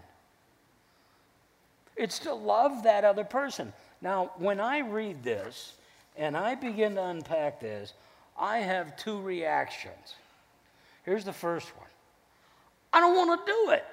It's 2.00 2.20
to 2.20 2.34
love 2.34 2.84
that 2.84 3.04
other 3.04 3.26
person. 3.26 3.74
Now, 4.02 4.32
when 4.38 4.62
I 4.62 4.80
read 4.80 5.22
this 5.22 5.74
and 6.16 6.38
I 6.38 6.56
begin 6.56 6.96
to 6.96 7.04
unpack 7.04 7.60
this, 7.60 7.94
I 8.40 8.60
have 8.60 8.96
two 8.96 9.20
reactions. 9.20 10.16
Here's 11.04 11.26
the 11.26 11.34
first 11.34 11.68
one 11.78 11.90
I 12.94 13.02
don't 13.02 13.18
want 13.18 13.46
to 13.46 13.52
do 13.52 13.72
it. 13.72 13.86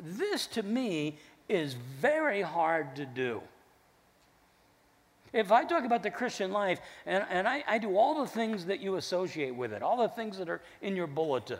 This 0.00 0.46
to 0.46 0.62
me 0.62 1.18
is 1.48 1.74
very 2.00 2.40
hard 2.40 2.94
to 2.94 3.04
do. 3.04 3.42
If 5.32 5.50
I 5.50 5.64
talk 5.64 5.84
about 5.84 6.04
the 6.04 6.10
Christian 6.10 6.52
life, 6.52 6.78
and, 7.04 7.26
and 7.28 7.48
I, 7.48 7.64
I 7.66 7.78
do 7.78 7.96
all 7.96 8.22
the 8.22 8.30
things 8.30 8.64
that 8.66 8.78
you 8.78 8.94
associate 8.94 9.56
with 9.56 9.72
it, 9.72 9.82
all 9.82 9.96
the 9.96 10.08
things 10.08 10.38
that 10.38 10.48
are 10.48 10.60
in 10.82 10.94
your 10.94 11.08
bulletin 11.08 11.58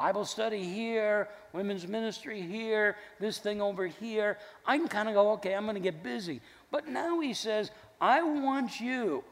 Bible 0.00 0.24
study 0.24 0.62
here, 0.64 1.28
women's 1.52 1.86
ministry 1.86 2.40
here, 2.40 2.96
this 3.18 3.36
thing 3.36 3.60
over 3.60 3.86
here, 3.86 4.38
I 4.64 4.78
can 4.78 4.88
kind 4.88 5.10
of 5.10 5.14
go, 5.14 5.32
okay, 5.32 5.54
I'm 5.54 5.64
going 5.64 5.74
to 5.74 5.80
get 5.80 6.02
busy. 6.02 6.40
But 6.70 6.88
now 6.88 7.20
he 7.20 7.34
says, 7.34 7.70
I 8.00 8.22
want 8.22 8.80
you 8.80 9.22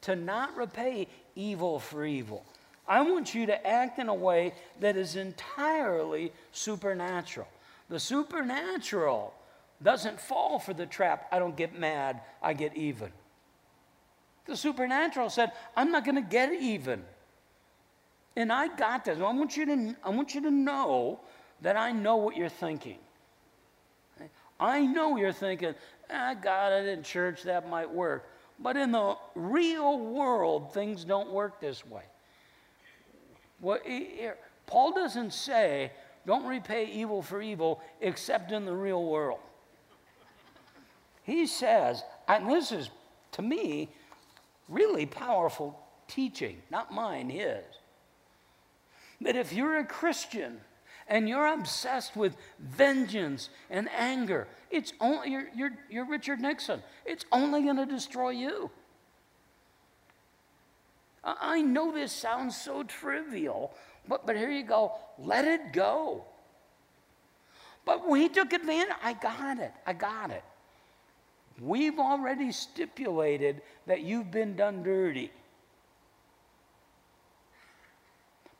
to 0.00 0.16
not 0.16 0.56
repay 0.56 1.06
evil 1.36 1.78
for 1.78 2.04
evil. 2.04 2.44
I 2.88 3.00
want 3.02 3.32
you 3.32 3.46
to 3.46 3.64
act 3.64 4.00
in 4.00 4.08
a 4.08 4.14
way 4.14 4.54
that 4.80 4.96
is 4.96 5.14
entirely 5.14 6.32
supernatural. 6.50 7.46
The 7.88 8.00
supernatural 8.00 9.32
doesn't 9.84 10.20
fall 10.20 10.58
for 10.58 10.74
the 10.74 10.86
trap, 10.86 11.28
I 11.30 11.38
don't 11.38 11.56
get 11.56 11.78
mad, 11.78 12.22
I 12.42 12.54
get 12.54 12.76
even. 12.76 13.12
The 14.46 14.56
supernatural 14.56 15.30
said, 15.30 15.52
I'm 15.76 15.92
not 15.92 16.04
going 16.04 16.16
to 16.16 16.28
get 16.28 16.52
even. 16.52 17.04
And 18.38 18.52
I 18.52 18.68
got 18.68 19.04
this. 19.04 19.18
I 19.18 19.22
want 19.22 19.56
you 19.56 19.66
to, 19.66 19.96
I 20.04 20.10
want 20.10 20.32
you 20.32 20.40
to 20.42 20.50
know 20.52 21.18
that 21.60 21.76
I 21.76 21.90
know 21.90 22.14
what 22.14 22.36
you're 22.36 22.48
thinking. 22.48 22.98
I 24.60 24.86
know 24.86 25.16
you're 25.16 25.32
thinking, 25.32 25.74
ah, 26.08 26.28
I 26.28 26.34
got 26.34 26.72
it 26.72 26.86
in 26.86 27.02
church, 27.02 27.42
that 27.42 27.68
might 27.68 27.90
work. 27.90 28.30
But 28.60 28.76
in 28.76 28.92
the 28.92 29.16
real 29.34 29.98
world, 29.98 30.72
things 30.72 31.04
don't 31.04 31.32
work 31.32 31.60
this 31.60 31.82
way. 31.84 32.04
Paul 34.66 34.92
doesn't 34.92 35.32
say, 35.32 35.90
don't 36.24 36.46
repay 36.46 36.86
evil 36.92 37.22
for 37.22 37.42
evil, 37.42 37.82
except 38.00 38.52
in 38.52 38.64
the 38.64 38.72
real 38.72 39.04
world. 39.04 39.40
He 41.24 41.48
says, 41.48 42.04
and 42.28 42.48
this 42.48 42.70
is, 42.70 42.88
to 43.32 43.42
me, 43.42 43.88
really 44.68 45.06
powerful 45.06 45.76
teaching, 46.06 46.62
not 46.70 46.94
mine, 46.94 47.30
his. 47.30 47.64
That 49.20 49.36
if 49.36 49.52
you're 49.52 49.78
a 49.78 49.84
Christian 49.84 50.60
and 51.08 51.28
you're 51.28 51.46
obsessed 51.46 52.16
with 52.16 52.36
vengeance 52.58 53.50
and 53.70 53.88
anger, 53.96 54.46
it's 54.70 54.92
only, 55.00 55.30
you're, 55.30 55.48
you're, 55.56 55.72
you're 55.90 56.04
Richard 56.06 56.40
Nixon. 56.40 56.82
It's 57.04 57.24
only 57.32 57.62
going 57.62 57.76
to 57.76 57.86
destroy 57.86 58.30
you. 58.30 58.70
I 61.24 61.60
know 61.62 61.92
this 61.92 62.12
sounds 62.12 62.56
so 62.56 62.82
trivial, 62.84 63.72
but, 64.06 64.26
but 64.26 64.36
here 64.36 64.50
you 64.50 64.62
go. 64.62 64.92
Let 65.18 65.44
it 65.44 65.72
go. 65.72 66.24
But 67.84 68.08
when 68.08 68.20
he 68.20 68.28
took 68.28 68.52
advantage, 68.52 68.94
I 69.02 69.14
got 69.14 69.58
it. 69.58 69.72
I 69.86 69.94
got 69.94 70.30
it. 70.30 70.44
We've 71.60 71.98
already 71.98 72.52
stipulated 72.52 73.62
that 73.86 74.02
you've 74.02 74.30
been 74.30 74.54
done 74.56 74.82
dirty. 74.82 75.32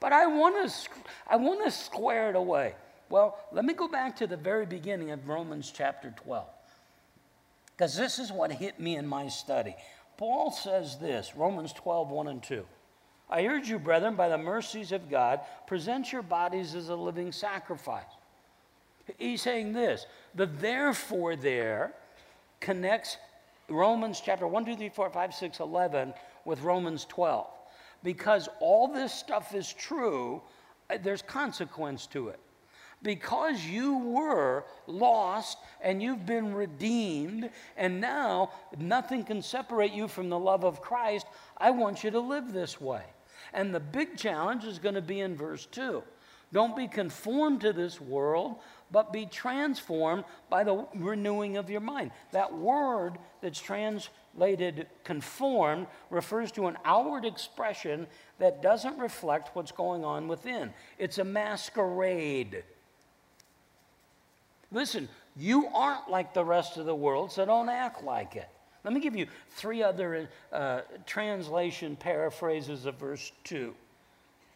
But 0.09 0.15
I 0.15 0.27
want 0.27 0.67
to 0.67 0.89
I 1.29 1.37
want 1.37 1.63
to 1.67 1.71
square 1.71 2.31
it 2.31 2.35
away. 2.35 2.75
Well, 3.11 3.37
let 3.53 3.67
me 3.67 3.75
go 3.75 3.89
back 3.89 4.17
to 4.17 4.27
the 4.27 4.39
very 4.39 4.65
beginning 4.65 5.11
of 5.11 5.29
Romans 5.29 5.71
chapter 5.71 6.15
12. 6.25 6.47
Because 7.77 7.95
this 7.95 8.19
is 8.19 8.33
what 8.33 8.51
hit 8.51 8.81
me 8.81 8.97
in 8.97 9.07
my 9.07 9.29
study. 9.29 9.77
Paul 10.17 10.51
says 10.51 10.97
this, 10.97 11.37
Romans 11.37 11.75
12, 11.75 12.09
1 12.09 12.29
and 12.29 12.43
2. 12.43 12.65
I 13.29 13.45
urge 13.45 13.69
you, 13.69 13.79
brethren, 13.79 14.15
by 14.15 14.31
the 14.31 14.39
mercies 14.39 14.93
of 14.93 15.11
God, 15.11 15.41
present 15.67 16.11
your 16.11 16.23
bodies 16.23 16.75
as 16.75 16.89
a 16.89 16.97
living 16.97 17.31
sacrifice. 17.31 18.05
He's 19.19 19.43
saying 19.43 19.75
this 19.75 20.07
the 20.35 20.47
therefore 20.47 21.37
there 21.37 21.93
connects 22.61 23.19
Romans 23.69 24.23
chapter 24.25 24.47
1, 24.47 24.65
2, 24.65 24.77
3, 24.77 24.89
4, 24.89 25.11
5, 25.11 25.35
6, 25.35 25.61
11 25.61 26.15
with 26.47 26.63
Romans 26.63 27.05
12. 27.05 27.47
Because 28.03 28.49
all 28.61 28.89
this 28.89 29.13
stuff 29.13 29.55
is 29.55 29.73
true, 29.73 30.43
uh, 30.91 30.99
there's 31.03 31.23
consequence 31.23 32.07
to 32.09 32.29
it. 32.29 32.41
Because 33.03 33.65
you 33.65 33.99
were 33.99 34.65
lost 34.87 35.59
and 35.81 36.03
you've 36.03 36.27
been 36.27 36.53
redeemed, 36.53 37.51
and 37.77 38.01
now 38.01 38.51
nothing 38.77 39.23
can 39.23 39.41
separate 39.41 39.93
you 39.93 40.09
from 40.09 40.29
the 40.29 40.39
love 40.39 40.65
of 40.65 40.81
Christ, 40.81 41.27
I 41.57 41.71
want 41.71 42.03
you 42.03 42.11
to 42.11 42.21
live 42.21 42.53
this 42.53 42.81
way. 42.81 43.05
And 43.53 43.73
the 43.73 43.81
big 43.81 44.17
challenge 44.17 44.65
is 44.65 44.81
going 44.81 44.97
to 44.97 45.03
be 45.03 45.21
in 45.21 45.37
verse 45.37 45.67
2. 45.67 46.03
Don't 46.53 46.77
be 46.77 46.89
conformed 46.89 47.61
to 47.61 47.73
this 47.73 48.01
world, 48.01 48.57
but 48.91 49.13
be 49.13 49.27
transformed 49.27 50.25
by 50.49 50.65
the 50.65 50.87
renewing 50.95 51.57
of 51.59 51.69
your 51.69 51.81
mind. 51.81 52.11
That 52.33 52.53
word 52.53 53.19
that's 53.43 53.61
translated 54.39 54.87
conformed 55.05 55.87
refers 56.11 56.53
to 56.53 56.67
an 56.67 56.77
outward 56.85 57.25
expression 57.25 58.07
that 58.39 58.63
doesn't 58.63 58.99
reflect 58.99 59.55
what's 59.55 59.73
going 59.73 60.05
on 60.05 60.29
within, 60.29 60.73
it's 60.99 61.19
a 61.19 61.25
masquerade. 61.25 62.63
Listen, 64.71 65.09
you 65.37 65.67
aren't 65.75 66.11
like 66.11 66.35
the 66.35 66.45
rest 66.45 66.77
of 66.77 66.87
the 66.87 66.95
world, 66.95 67.33
so 67.33 67.45
don't 67.45 67.69
act 67.69 68.05
like 68.05 68.37
it. 68.37 68.49
Let 68.85 68.93
me 68.93 69.01
give 69.01 69.17
you 69.17 69.27
three 69.51 69.83
other 69.83 70.29
uh, 70.53 70.83
translation 71.05 71.97
paraphrases 71.97 72.87
of 72.87 72.95
verse 72.97 73.33
2. 73.45 73.75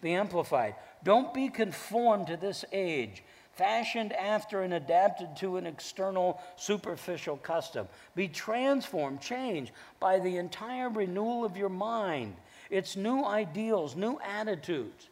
The 0.02 0.14
Amplified. 0.14 0.74
Don't 1.02 1.34
be 1.34 1.48
conformed 1.48 2.28
to 2.28 2.36
this 2.36 2.64
age, 2.72 3.24
fashioned 3.54 4.12
after 4.12 4.62
and 4.62 4.74
adapted 4.74 5.36
to 5.36 5.56
an 5.56 5.66
external 5.66 6.40
superficial 6.56 7.36
custom. 7.36 7.88
Be 8.14 8.28
transformed, 8.28 9.20
changed 9.20 9.72
by 10.00 10.18
the 10.18 10.36
entire 10.36 10.88
renewal 10.88 11.44
of 11.44 11.56
your 11.56 11.68
mind, 11.68 12.34
its 12.70 12.96
new 12.96 13.24
ideals, 13.24 13.94
new 13.96 14.18
attitudes. 14.20 15.08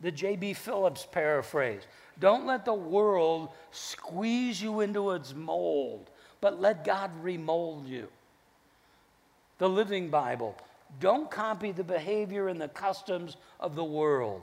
The 0.00 0.10
J.B. 0.10 0.54
Phillips 0.54 1.06
paraphrase 1.10 1.82
Don't 2.18 2.46
let 2.46 2.64
the 2.64 2.74
world 2.74 3.50
squeeze 3.70 4.62
you 4.62 4.80
into 4.80 5.10
its 5.10 5.34
mold, 5.34 6.10
but 6.40 6.60
let 6.60 6.84
God 6.84 7.10
remold 7.22 7.86
you. 7.86 8.08
The 9.58 9.68
Living 9.68 10.08
Bible 10.08 10.56
don't 10.98 11.30
copy 11.30 11.70
the 11.70 11.84
behavior 11.84 12.48
and 12.48 12.60
the 12.60 12.68
customs 12.68 13.36
of 13.60 13.76
the 13.76 13.84
world. 13.84 14.42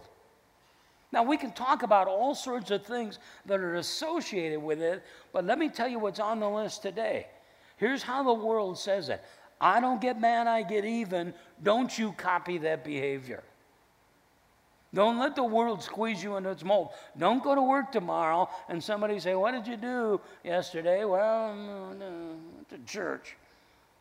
Now, 1.11 1.23
we 1.23 1.37
can 1.37 1.51
talk 1.51 1.83
about 1.83 2.07
all 2.07 2.35
sorts 2.35 2.69
of 2.69 2.85
things 2.85 3.19
that 3.45 3.59
are 3.59 3.75
associated 3.75 4.61
with 4.61 4.81
it, 4.81 5.03
but 5.31 5.45
let 5.45 5.57
me 5.57 5.69
tell 5.69 5.87
you 5.87 5.99
what's 5.99 6.19
on 6.19 6.39
the 6.39 6.49
list 6.49 6.81
today. 6.81 7.27
Here's 7.77 8.03
how 8.03 8.23
the 8.23 8.33
world 8.33 8.77
says 8.77 9.09
it 9.09 9.23
I 9.61 9.79
don't 9.79 10.01
get 10.01 10.19
mad, 10.19 10.47
I 10.47 10.63
get 10.63 10.85
even. 10.85 11.33
Don't 11.63 11.97
you 11.97 12.11
copy 12.11 12.57
that 12.59 12.83
behavior. 12.83 13.43
Don't 14.93 15.19
let 15.19 15.35
the 15.35 15.43
world 15.43 15.83
squeeze 15.83 16.23
you 16.23 16.37
into 16.37 16.49
its 16.49 16.63
mold. 16.63 16.89
Don't 17.17 17.43
go 17.43 17.53
to 17.53 17.61
work 17.61 17.91
tomorrow 17.91 18.49
and 18.69 18.83
somebody 18.83 19.19
say, 19.19 19.35
What 19.35 19.51
did 19.51 19.67
you 19.67 19.77
do 19.77 20.21
yesterday? 20.43 21.05
Well, 21.05 21.55
went 21.89 22.69
to 22.69 22.77
church. 22.91 23.35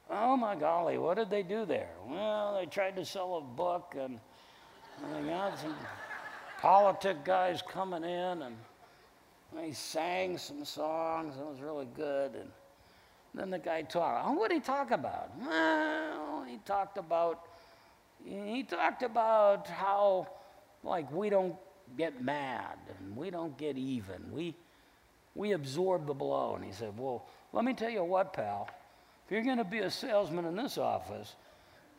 Oh 0.09 0.37
my 0.37 0.55
golly, 0.55 0.99
what 0.99 1.17
did 1.17 1.31
they 1.31 1.43
do 1.43 1.65
there? 1.65 1.91
Well, 2.09 2.55
they 2.55 2.67
tried 2.67 2.95
to 2.97 3.05
sell 3.05 3.37
a 3.37 3.41
book 3.41 3.95
and, 3.99 4.21
and 5.03 5.27
they 5.27 5.31
got 5.31 5.59
some 5.59 5.75
politic 6.59 7.25
guys 7.25 7.63
coming 7.63 8.05
in 8.05 8.43
and 8.43 8.57
he 9.63 9.73
sang 9.73 10.39
some 10.39 10.65
songs. 10.65 11.35
and 11.37 11.47
It 11.47 11.51
was 11.51 11.61
really 11.61 11.89
good. 11.97 12.35
And 12.35 12.51
then 13.35 13.51
the 13.51 13.59
guy 13.59 13.83
talked. 13.83 14.27
Oh, 14.27 14.33
what 14.33 14.51
did 14.51 14.57
he 14.57 14.61
talk 14.61 14.91
about? 14.91 15.31
Well, 15.41 16.45
he 16.49 16.59
talked 16.65 16.99
about 16.99 17.47
he 18.25 18.63
talked 18.63 19.03
about 19.03 19.69
how 19.69 20.29
like 20.83 21.11
we 21.13 21.31
don't 21.31 21.55
get 21.97 22.23
mad 22.23 22.79
and 22.99 23.17
we 23.17 23.31
don't 23.31 23.57
get 23.57 23.77
even. 23.77 24.33
We 24.33 24.55
we 25.37 25.53
absorb 25.53 26.07
the 26.07 26.15
blow. 26.15 26.55
And 26.57 26.65
he 26.65 26.73
said, 26.73 26.99
Well, 26.99 27.27
let 27.53 27.65
me 27.65 27.75
tell 27.75 27.91
you 27.91 28.03
what, 28.03 28.33
pal. 28.33 28.69
If 29.27 29.33
you're 29.33 29.45
going 29.45 29.59
to 29.59 29.65
be 29.65 29.81
a 29.81 29.91
salesman 29.91 30.45
in 30.45 30.57
this 30.57 30.79
office, 30.79 31.35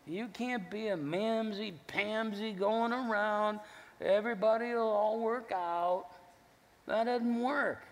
you 0.05 0.27
can't 0.29 0.69
be 0.71 0.87
a 0.87 0.97
mamsy 0.97 1.73
pamsy 1.87 2.57
going 2.57 2.93
around. 2.93 3.59
Everybody 4.01 4.73
will 4.73 4.89
all 4.89 5.19
work 5.19 5.51
out. 5.51 6.05
That 6.88 7.05
doesn't 7.05 7.41
work. 7.41 7.83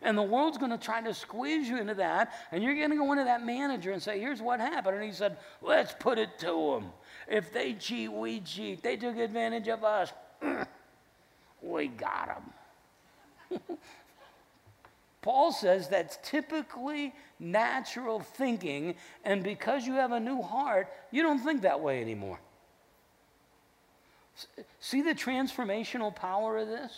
And 0.00 0.16
the 0.16 0.22
world's 0.22 0.58
going 0.58 0.70
to 0.70 0.78
try 0.78 1.00
to 1.00 1.12
squeeze 1.12 1.68
you 1.68 1.78
into 1.78 1.94
that, 1.94 2.32
and 2.52 2.62
you're 2.62 2.76
going 2.76 2.90
to 2.90 2.96
go 2.96 3.10
into 3.10 3.24
that 3.24 3.44
manager 3.44 3.90
and 3.90 4.00
say, 4.00 4.20
Here's 4.20 4.40
what 4.40 4.60
happened. 4.60 4.96
And 4.96 5.04
he 5.04 5.12
said, 5.12 5.38
Let's 5.60 5.92
put 5.98 6.18
it 6.18 6.38
to 6.40 6.80
them. 6.80 6.92
If 7.26 7.52
they 7.52 7.72
cheat, 7.74 8.12
we 8.12 8.40
cheat. 8.40 8.82
They 8.82 8.96
took 8.96 9.16
advantage 9.16 9.66
of 9.68 9.82
us. 9.82 10.12
we 11.62 11.88
got 11.88 12.42
them. 13.50 13.60
Paul 15.22 15.52
says 15.52 15.88
that's 15.88 16.18
typically 16.22 17.12
natural 17.40 18.20
thinking, 18.20 18.94
and 19.24 19.42
because 19.42 19.84
you 19.84 19.94
have 19.94 20.12
a 20.12 20.20
new 20.20 20.42
heart, 20.42 20.92
you 21.10 21.22
don't 21.22 21.40
think 21.40 21.62
that 21.62 21.80
way 21.80 22.00
anymore. 22.00 22.38
See 24.80 25.02
the 25.02 25.14
transformational 25.14 26.14
power 26.14 26.58
of 26.58 26.68
this? 26.68 26.92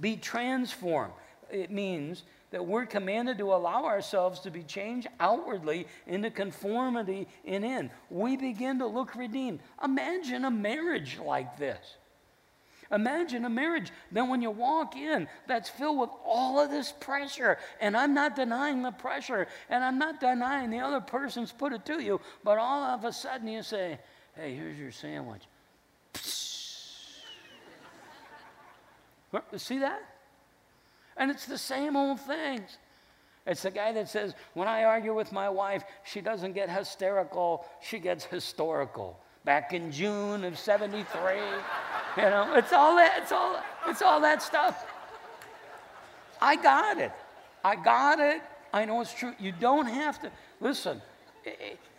Be 0.00 0.16
transformed. 0.16 1.12
It 1.50 1.70
means 1.70 2.24
that 2.50 2.64
we're 2.64 2.86
commanded 2.86 3.38
to 3.38 3.52
allow 3.52 3.84
ourselves 3.84 4.40
to 4.40 4.50
be 4.50 4.62
changed 4.62 5.08
outwardly 5.18 5.86
into 6.06 6.30
conformity 6.30 7.26
in 7.44 7.64
in. 7.64 7.90
We 8.10 8.36
begin 8.36 8.78
to 8.78 8.86
look 8.86 9.14
redeemed. 9.16 9.60
Imagine 9.82 10.44
a 10.44 10.50
marriage 10.50 11.18
like 11.18 11.58
this. 11.58 11.96
Imagine 12.92 13.44
a 13.44 13.50
marriage. 13.50 13.90
Then, 14.12 14.28
when 14.28 14.42
you 14.42 14.50
walk 14.50 14.96
in, 14.96 15.26
that's 15.46 15.68
filled 15.68 15.98
with 15.98 16.10
all 16.24 16.60
of 16.60 16.70
this 16.70 16.92
pressure. 16.92 17.58
And 17.80 17.96
I'm 17.96 18.14
not 18.14 18.36
denying 18.36 18.82
the 18.82 18.92
pressure, 18.92 19.48
and 19.68 19.82
I'm 19.82 19.98
not 19.98 20.20
denying 20.20 20.70
the 20.70 20.80
other 20.80 21.00
person's 21.00 21.50
put 21.50 21.72
it 21.72 21.84
to 21.86 22.00
you, 22.00 22.20
but 22.44 22.58
all 22.58 22.84
of 22.84 23.04
a 23.04 23.12
sudden 23.12 23.48
you 23.48 23.62
say, 23.62 23.98
Hey, 24.36 24.54
here's 24.54 24.78
your 24.78 24.90
sandwich. 24.90 25.42
See 29.56 29.78
that? 29.78 30.02
And 31.16 31.30
it's 31.30 31.46
the 31.46 31.58
same 31.58 31.96
old 31.96 32.20
things. 32.20 32.78
It's 33.46 33.62
the 33.62 33.70
guy 33.70 33.92
that 33.92 34.08
says, 34.08 34.34
When 34.54 34.68
I 34.68 34.84
argue 34.84 35.14
with 35.14 35.32
my 35.32 35.48
wife, 35.48 35.84
she 36.04 36.20
doesn't 36.20 36.54
get 36.54 36.70
hysterical, 36.70 37.64
she 37.82 37.98
gets 37.98 38.24
historical. 38.24 39.20
Back 39.44 39.72
in 39.72 39.92
June 39.92 40.44
of 40.44 40.58
73. 40.58 41.04
You 42.16 42.22
know, 42.22 42.54
it's 42.54 42.72
all 42.72 42.96
that, 42.96 43.20
it's 43.22 43.32
all, 43.32 43.62
it's 43.86 44.02
all 44.02 44.20
that 44.20 44.42
stuff. 44.42 44.86
I 46.40 46.56
got 46.56 46.98
it. 46.98 47.12
I 47.62 47.76
got 47.76 48.18
it. 48.20 48.42
I 48.72 48.84
know 48.84 49.00
it's 49.00 49.12
true. 49.12 49.34
You 49.38 49.52
don't 49.52 49.86
have 49.86 50.20
to, 50.22 50.30
listen, 50.60 51.00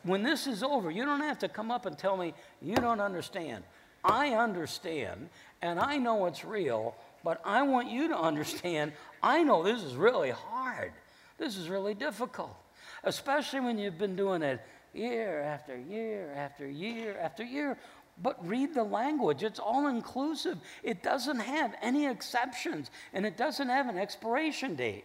when 0.03 0.23
this 0.23 0.47
is 0.47 0.63
over, 0.63 0.91
you 0.91 1.05
don't 1.05 1.21
have 1.21 1.39
to 1.39 1.47
come 1.47 1.71
up 1.71 1.86
and 1.86 1.97
tell 1.97 2.17
me 2.17 2.34
you 2.62 2.75
don't 2.75 2.99
understand. 2.99 3.63
I 4.03 4.36
understand, 4.36 5.29
and 5.62 5.79
I 5.79 5.97
know 5.97 6.27
it's 6.27 6.45
real, 6.45 6.95
but 7.23 7.41
I 7.43 7.63
want 7.63 7.89
you 7.89 8.08
to 8.10 8.17
understand 8.17 8.93
I 9.23 9.43
know 9.43 9.63
this 9.63 9.84
is 9.84 9.95
really 9.95 10.29
hard. 10.29 10.91
This 11.38 11.58
is 11.58 11.69
really 11.69 11.95
difficult, 11.95 12.55
especially 13.03 13.62
when 13.62 13.77
you've 13.77 13.97
been 13.97 14.15
doing 14.15 14.43
it 14.43 14.62
year 14.93 15.41
after 15.41 15.77
year 15.77 16.31
after 16.36 16.67
year 16.69 17.17
after 17.19 17.43
year. 17.43 17.77
But 18.21 18.47
read 18.47 18.73
the 18.73 18.84
language, 18.84 19.43
it's 19.43 19.60
all 19.60 19.88
inclusive. 19.88 20.58
It 20.84 21.03
doesn't 21.03 21.39
have 21.39 21.73
any 21.81 22.05
exceptions, 22.05 22.89
and 23.12 23.25
it 23.25 23.36
doesn't 23.36 23.67
have 23.67 23.89
an 23.89 23.97
expiration 23.97 24.75
date. 24.75 25.03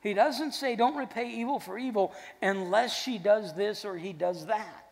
He 0.00 0.14
doesn't 0.14 0.52
say, 0.52 0.76
don't 0.76 0.96
repay 0.96 1.30
evil 1.30 1.58
for 1.58 1.78
evil 1.78 2.12
unless 2.40 2.96
she 2.96 3.18
does 3.18 3.54
this 3.54 3.84
or 3.84 3.96
he 3.96 4.12
does 4.12 4.46
that. 4.46 4.86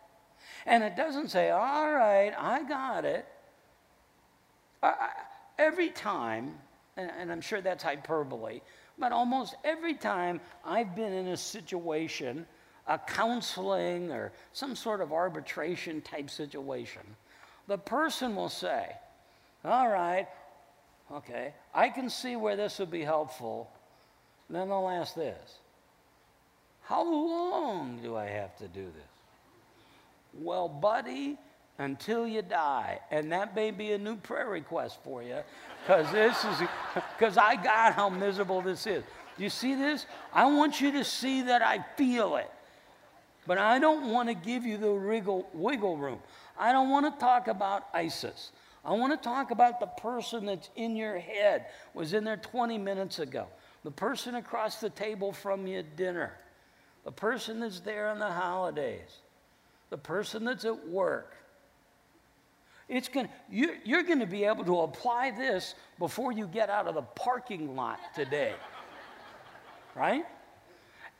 And 0.66 0.82
it 0.82 0.96
doesn't 0.96 1.28
say, 1.30 1.50
all 1.50 1.92
right, 1.92 2.32
I 2.36 2.64
got 2.64 3.04
it. 3.04 3.26
I, 4.82 5.10
every 5.58 5.90
time, 5.90 6.54
and, 6.96 7.10
and 7.18 7.30
I'm 7.30 7.40
sure 7.40 7.60
that's 7.60 7.84
hyperbole, 7.84 8.60
but 8.98 9.12
almost 9.12 9.54
every 9.64 9.94
time 9.94 10.40
I've 10.64 10.96
been 10.96 11.12
in 11.12 11.28
a 11.28 11.36
situation, 11.36 12.46
a 12.88 12.98
counseling 12.98 14.10
or 14.10 14.32
some 14.52 14.74
sort 14.74 15.00
of 15.00 15.12
arbitration 15.12 16.00
type 16.00 16.30
situation, 16.30 17.02
the 17.68 17.78
person 17.78 18.34
will 18.34 18.48
say, 18.48 18.88
all 19.64 19.88
right, 19.88 20.26
okay, 21.12 21.54
I 21.74 21.90
can 21.90 22.10
see 22.10 22.34
where 22.34 22.56
this 22.56 22.78
would 22.80 22.90
be 22.90 23.02
helpful 23.02 23.70
then 24.48 24.68
they'll 24.68 24.88
ask 24.88 25.14
this 25.14 25.58
How 26.82 27.02
long 27.04 28.00
do 28.02 28.16
I 28.16 28.26
have 28.26 28.56
to 28.58 28.68
do 28.68 28.84
this? 28.84 29.16
Well, 30.34 30.68
buddy, 30.68 31.38
until 31.78 32.26
you 32.26 32.42
die. 32.42 33.00
And 33.10 33.32
that 33.32 33.54
may 33.54 33.70
be 33.70 33.92
a 33.92 33.98
new 33.98 34.16
prayer 34.16 34.48
request 34.48 34.98
for 35.02 35.22
you 35.22 35.38
because 35.82 36.10
this 36.12 36.44
is 36.44 36.68
because 37.18 37.36
I 37.36 37.56
got 37.56 37.94
how 37.94 38.08
miserable 38.08 38.62
this 38.62 38.86
is. 38.86 39.04
You 39.38 39.50
see 39.50 39.74
this? 39.74 40.06
I 40.32 40.46
want 40.46 40.80
you 40.80 40.92
to 40.92 41.04
see 41.04 41.42
that 41.42 41.62
I 41.62 41.84
feel 41.96 42.36
it. 42.36 42.50
But 43.46 43.58
I 43.58 43.78
don't 43.78 44.10
want 44.10 44.28
to 44.28 44.34
give 44.34 44.64
you 44.64 44.76
the 44.76 44.92
wiggle, 44.92 45.48
wiggle 45.52 45.96
room. 45.96 46.18
I 46.58 46.72
don't 46.72 46.90
want 46.90 47.12
to 47.12 47.20
talk 47.20 47.46
about 47.46 47.86
ISIS. 47.94 48.50
I 48.84 48.92
want 48.92 49.12
to 49.12 49.28
talk 49.28 49.50
about 49.50 49.78
the 49.78 49.86
person 49.86 50.46
that's 50.46 50.70
in 50.74 50.96
your 50.96 51.18
head, 51.18 51.66
was 51.92 52.12
in 52.12 52.24
there 52.24 52.38
20 52.38 52.78
minutes 52.78 53.18
ago 53.18 53.46
the 53.86 53.92
person 53.92 54.34
across 54.34 54.80
the 54.80 54.90
table 54.90 55.30
from 55.30 55.64
you 55.64 55.78
at 55.78 55.96
dinner, 55.96 56.32
the 57.04 57.12
person 57.12 57.60
that's 57.60 57.78
there 57.78 58.08
on 58.08 58.18
the 58.18 58.28
holidays, 58.28 59.18
the 59.90 59.96
person 59.96 60.44
that's 60.44 60.64
at 60.64 60.88
work. 60.88 61.36
It's 62.88 63.06
going 63.06 63.28
you, 63.48 63.76
you're 63.84 64.02
going 64.02 64.18
to 64.18 64.26
be 64.26 64.42
able 64.42 64.64
to 64.64 64.80
apply 64.80 65.30
this 65.30 65.76
before 66.00 66.32
you 66.32 66.48
get 66.48 66.68
out 66.68 66.88
of 66.88 66.96
the 66.96 67.02
parking 67.02 67.76
lot 67.76 68.00
today. 68.12 68.54
right? 69.94 70.24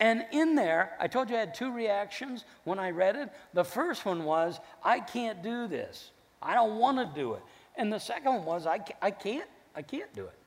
And 0.00 0.26
in 0.32 0.56
there, 0.56 0.96
I 0.98 1.06
told 1.06 1.30
you 1.30 1.36
I 1.36 1.38
had 1.38 1.54
two 1.54 1.72
reactions 1.72 2.44
when 2.64 2.80
I 2.80 2.90
read 2.90 3.14
it. 3.14 3.28
The 3.54 3.62
first 3.62 4.04
one 4.04 4.24
was, 4.24 4.58
I 4.82 4.98
can't 4.98 5.40
do 5.40 5.68
this. 5.68 6.10
I 6.42 6.54
don't 6.54 6.80
want 6.80 6.98
to 6.98 7.08
do 7.14 7.34
it. 7.34 7.42
And 7.76 7.92
the 7.92 8.00
second 8.00 8.34
one 8.34 8.44
was, 8.44 8.66
I, 8.66 8.80
I 9.00 9.12
can't, 9.12 9.48
I 9.76 9.82
can't 9.82 10.12
do 10.14 10.24
it. 10.24 10.38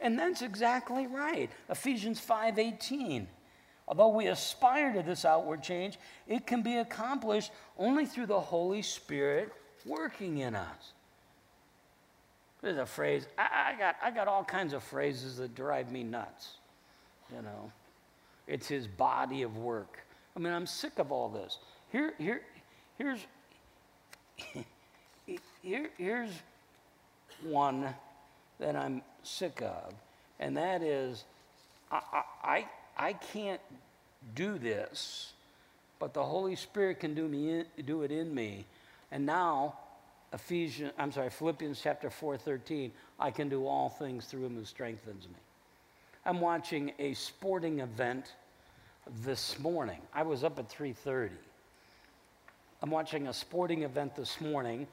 And 0.00 0.18
that's 0.18 0.42
exactly 0.42 1.06
right. 1.06 1.50
Ephesians 1.68 2.20
5:18. 2.20 3.26
Although 3.86 4.08
we 4.08 4.26
aspire 4.28 4.92
to 4.94 5.02
this 5.02 5.24
outward 5.24 5.62
change, 5.62 5.98
it 6.26 6.46
can 6.46 6.62
be 6.62 6.76
accomplished 6.76 7.52
only 7.78 8.06
through 8.06 8.26
the 8.26 8.40
Holy 8.40 8.80
Spirit 8.80 9.52
working 9.84 10.38
in 10.38 10.54
us. 10.54 10.92
There's 12.62 12.78
a 12.78 12.86
phrase, 12.86 13.26
I, 13.36 13.74
I, 13.74 13.78
got, 13.78 13.96
I 14.02 14.10
got 14.10 14.26
all 14.26 14.42
kinds 14.42 14.72
of 14.72 14.82
phrases 14.82 15.36
that 15.36 15.54
drive 15.54 15.92
me 15.92 16.02
nuts. 16.02 16.54
You 17.30 17.42
know, 17.42 17.70
it's 18.46 18.66
his 18.66 18.86
body 18.86 19.42
of 19.42 19.58
work. 19.58 19.98
I 20.34 20.40
mean, 20.40 20.52
I'm 20.52 20.66
sick 20.66 20.98
of 20.98 21.12
all 21.12 21.28
this. 21.28 21.58
Here, 21.92 22.14
here, 22.16 22.40
here's, 22.96 23.20
here, 25.62 25.90
here's 25.98 26.30
one 27.42 27.94
that 28.58 28.76
I'm 28.76 29.02
sick 29.22 29.62
of, 29.62 29.94
and 30.38 30.56
that 30.56 30.82
is 30.82 31.24
I, 31.90 32.22
I, 32.42 32.66
I 32.96 33.12
can't 33.12 33.60
do 34.34 34.58
this, 34.58 35.32
but 35.98 36.14
the 36.14 36.22
Holy 36.22 36.56
Spirit 36.56 37.00
can 37.00 37.14
do, 37.14 37.28
me 37.28 37.50
in, 37.50 37.66
do 37.84 38.02
it 38.02 38.10
in 38.10 38.34
me. 38.34 38.64
And 39.12 39.24
now, 39.26 39.74
Ephesians, 40.32 40.92
I'm 40.98 41.12
sorry, 41.12 41.30
Philippians 41.30 41.80
chapter 41.80 42.10
4, 42.10 42.36
13, 42.36 42.90
I 43.20 43.30
can 43.30 43.48
do 43.48 43.66
all 43.66 43.88
things 43.88 44.26
through 44.26 44.46
him 44.46 44.56
who 44.56 44.64
strengthens 44.64 45.26
me. 45.26 45.34
I'm 46.26 46.40
watching 46.40 46.92
a 46.98 47.14
sporting 47.14 47.80
event 47.80 48.32
this 49.22 49.58
morning. 49.58 50.00
I 50.14 50.22
was 50.22 50.42
up 50.42 50.58
at 50.58 50.68
3:30. 50.68 51.30
I'm 52.82 52.90
watching 52.90 53.28
a 53.28 53.32
sporting 53.32 53.82
event 53.82 54.16
this 54.16 54.40
morning 54.40 54.86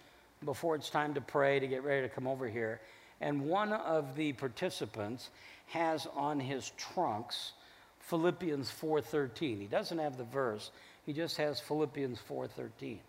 before 0.43 0.75
it's 0.75 0.89
time 0.89 1.13
to 1.13 1.21
pray 1.21 1.59
to 1.59 1.67
get 1.67 1.83
ready 1.83 2.01
to 2.07 2.13
come 2.13 2.27
over 2.27 2.47
here 2.47 2.79
and 3.21 3.45
one 3.45 3.71
of 3.71 4.15
the 4.15 4.33
participants 4.33 5.29
has 5.67 6.07
on 6.15 6.39
his 6.39 6.71
trunks 6.77 7.53
Philippians 7.99 8.69
4:13. 8.69 9.59
He 9.59 9.67
doesn't 9.67 9.99
have 9.99 10.17
the 10.17 10.25
verse. 10.25 10.71
He 11.05 11.13
just 11.13 11.37
has 11.37 11.59
Philippians 11.61 12.19
4:13. 12.19 12.99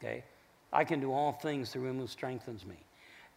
Okay? 0.00 0.24
I 0.72 0.84
can 0.84 1.00
do 1.00 1.12
all 1.12 1.32
things 1.32 1.70
through 1.70 1.86
him 1.86 1.98
who 1.98 2.06
strengthens 2.06 2.64
me. 2.64 2.76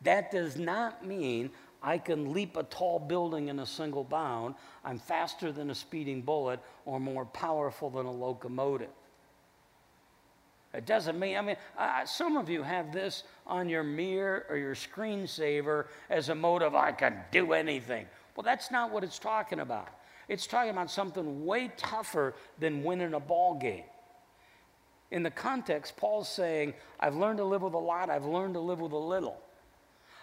That 0.02 0.32
does 0.32 0.58
not 0.58 1.06
mean 1.06 1.52
I 1.84 1.98
can 1.98 2.34
leap 2.34 2.58
a 2.58 2.64
tall 2.64 2.98
building 2.98 3.50
in 3.50 3.60
a 3.60 3.66
single 3.66 4.04
bound. 4.04 4.56
I'm 4.84 4.98
faster 4.98 5.52
than 5.52 5.70
a 5.70 5.76
speeding 5.76 6.22
bullet 6.22 6.60
or 6.86 7.00
more 7.00 7.26
powerful 7.26 7.90
than 7.90 8.06
a 8.06 8.12
locomotive. 8.12 8.90
It 10.76 10.86
doesn't 10.86 11.18
mean, 11.18 11.38
I 11.38 11.42
mean, 11.42 11.56
uh, 11.78 12.06
some 12.06 12.38
of 12.38 12.50
you 12.50 12.62
have 12.62 12.92
this 12.92 13.24
on 13.48 13.70
your 13.70 13.84
mirror 13.84 14.46
or 14.50 14.58
your 14.58 14.76
screensaver 14.76 15.86
as 16.10 16.30
a 16.30 16.36
motive, 16.36 16.76
I 16.76 16.92
can 16.92 17.18
do 17.32 17.54
anything. 17.54 18.06
Well, 18.36 18.44
that's 18.44 18.72
not 18.72 18.92
what 18.92 19.04
it's 19.04 19.20
talking 19.20 19.60
about. 19.60 19.88
It's 20.28 20.48
talking 20.48 20.72
about 20.72 20.92
something 20.92 21.46
way 21.46 21.72
tougher 21.78 22.34
than 22.60 22.84
winning 22.84 23.14
a 23.14 23.20
ball 23.20 23.56
game. 23.56 23.84
In 25.12 25.24
the 25.24 25.32
context, 25.32 25.96
Paul's 25.96 26.28
saying, 26.28 26.74
I've 27.00 27.16
learned 27.16 27.38
to 27.38 27.46
live 27.46 27.62
with 27.62 27.74
a 27.74 27.78
lot, 27.78 28.10
I've 28.10 28.26
learned 28.26 28.56
to 28.56 28.60
live 28.60 28.80
with 28.80 28.92
a 28.92 28.98
little. 28.98 29.40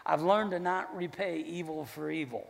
I've 0.05 0.23
learned 0.23 0.51
to 0.51 0.59
not 0.59 0.95
repay 0.95 1.39
evil 1.39 1.85
for 1.85 2.11
evil. 2.11 2.47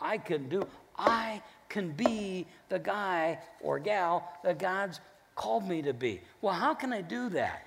I 0.00 0.18
can 0.18 0.48
do, 0.48 0.62
I 0.96 1.42
can 1.68 1.90
be 1.90 2.46
the 2.68 2.78
guy 2.78 3.40
or 3.60 3.78
gal 3.78 4.32
that 4.44 4.58
God's 4.58 5.00
called 5.34 5.68
me 5.68 5.82
to 5.82 5.92
be. 5.92 6.20
Well, 6.40 6.54
how 6.54 6.74
can 6.74 6.92
I 6.92 7.00
do 7.00 7.28
that? 7.30 7.66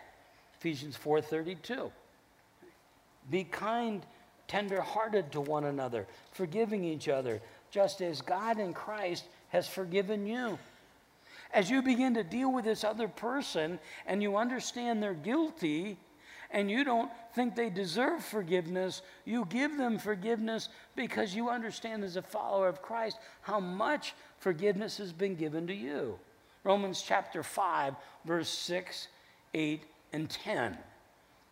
Ephesians 0.60 0.98
4:32. 0.98 1.92
Be 3.30 3.44
kind, 3.44 4.06
tender-hearted 4.48 5.32
to 5.32 5.42
one 5.42 5.66
another, 5.66 6.08
forgiving 6.32 6.84
each 6.84 7.08
other, 7.08 7.42
just 7.72 8.02
as 8.02 8.22
God 8.22 8.60
in 8.60 8.74
Christ 8.74 9.26
has 9.50 9.68
forgiven 9.68 10.28
you. 10.28 10.60
As 11.52 11.70
you 11.70 11.82
begin 11.82 12.14
to 12.16 12.24
deal 12.24 12.52
with 12.52 12.66
this 12.66 12.84
other 12.84 13.08
person 13.08 13.80
and 14.06 14.22
you 14.22 14.38
understand 14.38 15.02
they're 15.02 15.14
guilty 15.14 15.98
and 16.52 16.70
you 16.70 16.84
don't 16.84 17.12
think 17.34 17.56
they 17.56 17.70
deserve 17.70 18.24
forgiveness, 18.24 19.02
you 19.26 19.46
give 19.46 19.78
them 19.78 19.98
forgiveness 19.98 20.70
because 20.96 21.36
you 21.36 21.50
understand 21.50 22.04
as 22.04 22.16
a 22.16 22.22
follower 22.22 22.68
of 22.68 22.82
Christ 22.82 23.18
how 23.42 23.60
much 23.60 24.14
forgiveness 24.38 24.98
has 24.98 25.12
been 25.12 25.36
given 25.36 25.68
to 25.68 25.74
you. 25.74 26.20
Romans 26.66 27.04
chapter 27.06 27.44
5, 27.44 27.94
verse 28.26 28.50
6, 28.50 29.08
8, 29.54 29.84
and 30.12 30.30
10. 30.30 30.76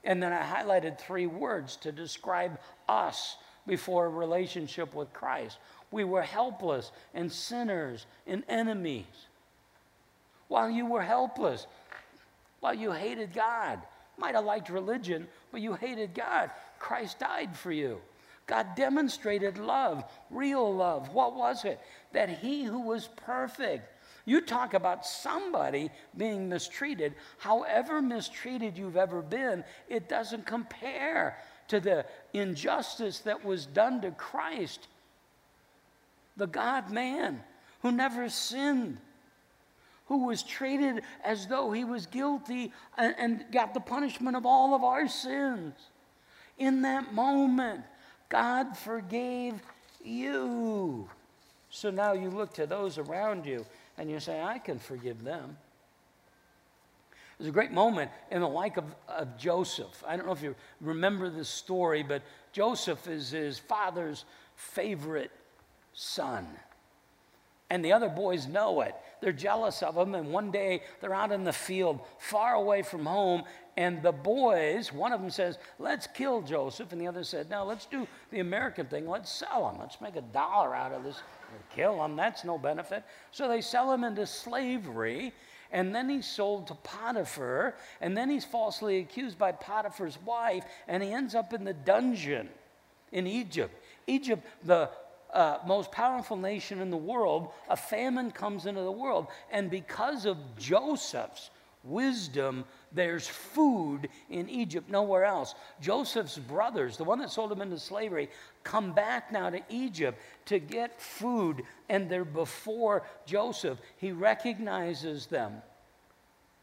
And 0.04 0.22
then 0.22 0.34
I 0.34 0.42
highlighted 0.42 0.98
three 0.98 1.28
words 1.28 1.76
to 1.78 1.92
describe 1.92 2.60
us 2.90 3.38
before 3.68 4.08
a 4.08 4.10
relationship 4.10 4.96
with 4.96 5.14
Christ. 5.14 5.60
We 5.92 6.04
were 6.04 6.24
helpless 6.24 6.92
and 7.14 7.32
sinners 7.32 8.08
and 8.26 8.44
enemies. 8.50 9.06
While 10.48 10.72
you 10.72 10.88
were 10.88 11.04
helpless, 11.04 11.68
while 12.60 12.74
you 12.74 12.92
hated 12.92 13.36
God, 13.36 13.80
might 14.18 14.34
have 14.34 14.46
liked 14.46 14.70
religion, 14.70 15.28
but 15.52 15.62
you 15.62 15.76
hated 15.76 16.16
God, 16.16 16.50
Christ 16.80 17.20
died 17.20 17.56
for 17.56 17.72
you. 17.72 18.02
God 18.48 18.76
demonstrated 18.76 19.60
love, 19.60 20.04
real 20.32 20.74
love. 20.74 21.14
What 21.14 21.36
was 21.36 21.66
it? 21.66 21.80
That 22.14 22.30
he 22.30 22.64
who 22.64 22.82
was 22.82 23.10
perfect 23.16 23.93
you 24.26 24.42
talk 24.42 24.74
about 24.74 25.06
somebody 25.06 25.90
being 26.16 26.48
mistreated, 26.48 27.14
however 27.38 28.02
mistreated 28.02 28.78
you've 28.78 28.98
ever 28.98 29.22
been, 29.22 29.64
it 29.90 30.08
doesn't 30.08 30.46
compare 30.46 31.38
to 31.68 31.80
the 31.80 32.06
injustice 32.34 33.20
that 33.20 33.44
was 33.44 33.66
done 33.66 34.02
to 34.02 34.12
Christ, 34.12 34.88
the 36.38 36.48
God 36.48 36.90
man 36.90 37.42
who 37.82 37.92
never 37.92 38.30
sinned, 38.30 38.98
who 40.08 40.26
was 40.26 40.42
treated 40.42 41.02
as 41.24 41.48
though 41.48 41.72
he 41.72 41.84
was 41.84 42.06
guilty 42.06 42.72
and, 42.98 43.16
and 43.18 43.46
got 43.52 43.74
the 43.74 43.80
punishment 43.80 44.38
of 44.38 44.46
all 44.46 44.74
of 44.74 44.84
our 44.84 45.08
sins. 45.08 45.74
In 46.58 46.82
that 46.84 47.14
moment, 47.14 47.84
God 48.30 48.78
forgave 48.78 49.62
you. 50.04 51.10
So 51.70 51.90
now 51.90 52.14
you 52.14 52.30
look 52.30 52.54
to 52.54 52.66
those 52.66 52.98
around 52.98 53.46
you 53.46 53.66
And 53.98 54.10
you 54.10 54.20
say, 54.20 54.42
I 54.42 54.60
can 54.60 54.80
forgive 54.80 55.24
them. 55.24 55.58
There's 57.38 57.50
a 57.50 57.54
great 57.54 57.72
moment 57.72 58.12
in 58.32 58.42
the 58.42 58.48
life 58.48 58.78
of, 58.78 58.86
of 59.08 59.38
Joseph. 59.38 60.04
I 60.08 60.16
don't 60.16 60.26
know 60.26 60.34
if 60.34 60.42
you 60.42 60.56
remember 60.82 61.30
this 61.30 61.50
story, 61.50 62.04
but 62.04 62.22
Joseph 62.52 63.08
is 63.08 63.32
his 63.32 63.60
father's 63.60 64.26
favorite 64.56 65.32
son. 65.94 66.48
And 67.70 67.84
the 67.84 67.94
other 67.94 68.10
boys 68.10 68.48
know 68.48 68.82
it. 68.82 68.96
They're 69.24 69.32
jealous 69.32 69.82
of 69.82 69.96
him. 69.96 70.16
And 70.16 70.34
one 70.34 70.52
day 70.52 70.82
they're 71.00 71.14
out 71.14 71.32
in 71.32 71.46
the 71.46 71.54
field, 71.54 72.02
far 72.20 72.56
away 72.56 72.82
from 72.82 73.06
home. 73.06 73.44
And 73.78 74.04
the 74.04 74.12
boys, 74.12 74.92
one 74.92 75.14
of 75.14 75.22
them 75.22 75.30
says, 75.30 75.58
Let's 75.80 76.08
kill 76.08 76.42
Joseph. 76.42 76.92
And 76.92 77.00
the 77.00 77.08
other 77.08 77.24
said, 77.24 77.50
No, 77.50 77.64
let's 77.64 77.86
do 77.86 78.06
the 78.32 78.42
American 78.42 78.88
thing. 78.88 79.08
Let's 79.08 79.32
sell 79.32 79.70
him. 79.70 79.80
Let's 79.80 80.02
make 80.02 80.18
a 80.18 80.22
dollar 80.22 80.76
out 80.76 80.92
of 80.92 81.06
this. 81.06 81.22
Kill 81.74 82.04
him. 82.04 82.18
That's 82.18 82.44
no 82.44 82.58
benefit. 82.58 83.06
So 83.32 83.48
they 83.48 83.62
sell 83.62 83.94
him 83.94 84.04
into 84.04 84.28
slavery 84.28 85.32
and 85.72 85.96
then 85.96 86.08
he's 86.08 86.28
sold 86.28 86.68
to 86.68 86.76
Potiphar, 86.76 87.74
and 88.00 88.16
then 88.16 88.30
he's 88.30 88.46
falsely 88.46 89.00
accused 89.00 89.40
by 89.40 89.54
Potiphar's 89.54 90.20
wife, 90.24 90.64
and 90.88 91.02
he 91.02 91.12
ends 91.12 91.34
up 91.34 91.52
in 91.52 91.64
the 91.64 91.74
dungeon 91.74 92.48
in 93.12 93.26
Egypt. 93.26 93.74
Egypt, 94.06 94.46
the 94.64 94.90
uh, 95.34 95.58
most 95.66 95.92
powerful 95.92 96.38
nation 96.38 96.80
in 96.80 96.90
the 96.90 96.98
world, 96.98 97.50
a 97.70 97.76
famine 97.76 98.32
comes 98.32 98.66
into 98.66 98.82
the 98.82 98.92
world, 98.92 99.28
and 99.52 99.70
because 99.70 100.26
of 100.26 100.38
Joseph's 100.58 101.50
wisdom, 101.84 102.64
there's 102.92 103.28
food 103.28 104.08
in 104.30 104.50
Egypt, 104.50 104.90
nowhere 104.90 105.26
else. 105.26 105.56
Joseph's 105.82 106.38
brothers, 106.38 106.98
the 106.98 107.04
one 107.04 107.20
that 107.20 107.30
sold 107.32 107.52
him 107.52 107.62
into 107.62 107.78
slavery, 107.78 108.30
come 108.64 108.94
back 108.94 109.32
now 109.32 109.50
to 109.50 109.62
Egypt 109.70 110.20
to 110.46 110.60
get 110.60 111.02
food, 111.02 111.64
and 111.90 112.10
they're 112.10 112.24
before 112.24 113.04
Joseph. 113.26 113.80
He 113.98 114.12
recognizes 114.12 115.26
them. 115.26 115.62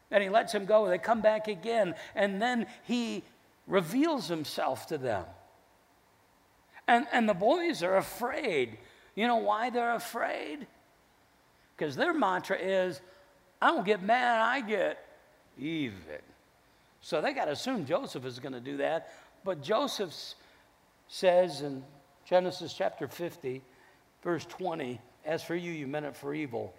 And 0.09 0.23
he 0.23 0.29
lets 0.29 0.53
them 0.53 0.65
go. 0.65 0.87
They 0.87 0.97
come 0.97 1.21
back 1.21 1.47
again, 1.47 1.95
and 2.15 2.41
then 2.41 2.65
he 2.83 3.23
reveals 3.67 4.27
himself 4.27 4.87
to 4.87 4.97
them. 4.97 5.25
And, 6.91 7.07
and 7.13 7.29
the 7.29 7.33
boys 7.33 7.83
are 7.83 7.95
afraid. 7.95 8.77
You 9.15 9.25
know 9.25 9.37
why 9.37 9.69
they're 9.69 9.95
afraid? 9.95 10.67
Because 11.77 11.95
their 11.95 12.13
mantra 12.13 12.57
is, 12.57 12.99
I 13.61 13.67
don't 13.67 13.85
get 13.85 14.03
mad, 14.03 14.41
I 14.41 14.59
get 14.59 15.01
even. 15.57 16.19
So 16.99 17.21
they 17.21 17.31
got 17.31 17.45
to 17.45 17.51
assume 17.51 17.85
Joseph 17.85 18.25
is 18.25 18.39
going 18.39 18.51
to 18.51 18.59
do 18.59 18.75
that. 18.77 19.13
But 19.45 19.63
Joseph 19.63 20.13
says 21.07 21.61
in 21.61 21.81
Genesis 22.25 22.73
chapter 22.73 23.07
50, 23.07 23.61
verse 24.21 24.43
20, 24.43 24.99
As 25.23 25.41
for 25.41 25.55
you, 25.55 25.71
you 25.71 25.87
meant 25.87 26.05
it 26.05 26.17
for 26.17 26.33
evil. 26.33 26.73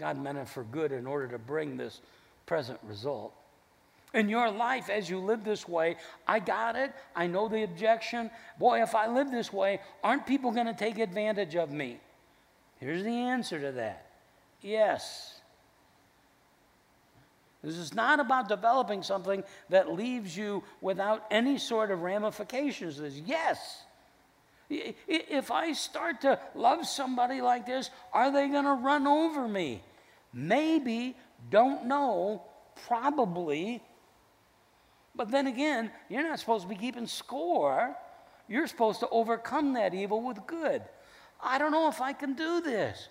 God 0.00 0.18
meant 0.18 0.38
it 0.38 0.48
for 0.48 0.64
good 0.64 0.90
in 0.90 1.06
order 1.06 1.28
to 1.28 1.38
bring 1.38 1.76
this 1.76 2.00
present 2.46 2.80
result. 2.82 3.34
In 4.14 4.28
your 4.28 4.50
life, 4.50 4.88
as 4.88 5.10
you 5.10 5.18
live 5.18 5.44
this 5.44 5.68
way, 5.68 5.96
I 6.26 6.38
got 6.38 6.76
it. 6.76 6.92
I 7.14 7.26
know 7.26 7.48
the 7.48 7.62
objection. 7.62 8.30
Boy, 8.58 8.82
if 8.82 8.94
I 8.94 9.06
live 9.06 9.30
this 9.30 9.52
way, 9.52 9.80
aren't 10.02 10.26
people 10.26 10.50
going 10.50 10.66
to 10.66 10.74
take 10.74 10.98
advantage 10.98 11.56
of 11.56 11.70
me? 11.70 12.00
Here's 12.80 13.02
the 13.02 13.10
answer 13.10 13.60
to 13.60 13.72
that 13.72 14.06
yes. 14.62 15.34
This 17.62 17.76
is 17.76 17.92
not 17.92 18.20
about 18.20 18.48
developing 18.48 19.02
something 19.02 19.42
that 19.68 19.92
leaves 19.92 20.36
you 20.36 20.62
without 20.80 21.24
any 21.30 21.58
sort 21.58 21.90
of 21.90 22.02
ramifications. 22.02 22.98
This, 22.98 23.20
yes. 23.26 23.82
If 24.70 25.50
I 25.50 25.72
start 25.72 26.20
to 26.20 26.38
love 26.54 26.86
somebody 26.86 27.40
like 27.40 27.66
this, 27.66 27.90
are 28.12 28.30
they 28.30 28.48
going 28.48 28.64
to 28.64 28.74
run 28.74 29.06
over 29.06 29.48
me? 29.48 29.82
Maybe, 30.32 31.16
don't 31.50 31.86
know, 31.86 32.42
probably. 32.86 33.82
But 35.18 35.32
then 35.32 35.48
again, 35.48 35.90
you're 36.08 36.22
not 36.22 36.38
supposed 36.38 36.62
to 36.62 36.68
be 36.68 36.76
keeping 36.76 37.08
score. 37.08 37.94
You're 38.46 38.68
supposed 38.68 39.00
to 39.00 39.08
overcome 39.08 39.74
that 39.74 39.92
evil 39.92 40.22
with 40.22 40.46
good. 40.46 40.80
I 41.42 41.58
don't 41.58 41.72
know 41.72 41.88
if 41.88 42.00
I 42.00 42.12
can 42.12 42.34
do 42.34 42.60
this 42.60 43.08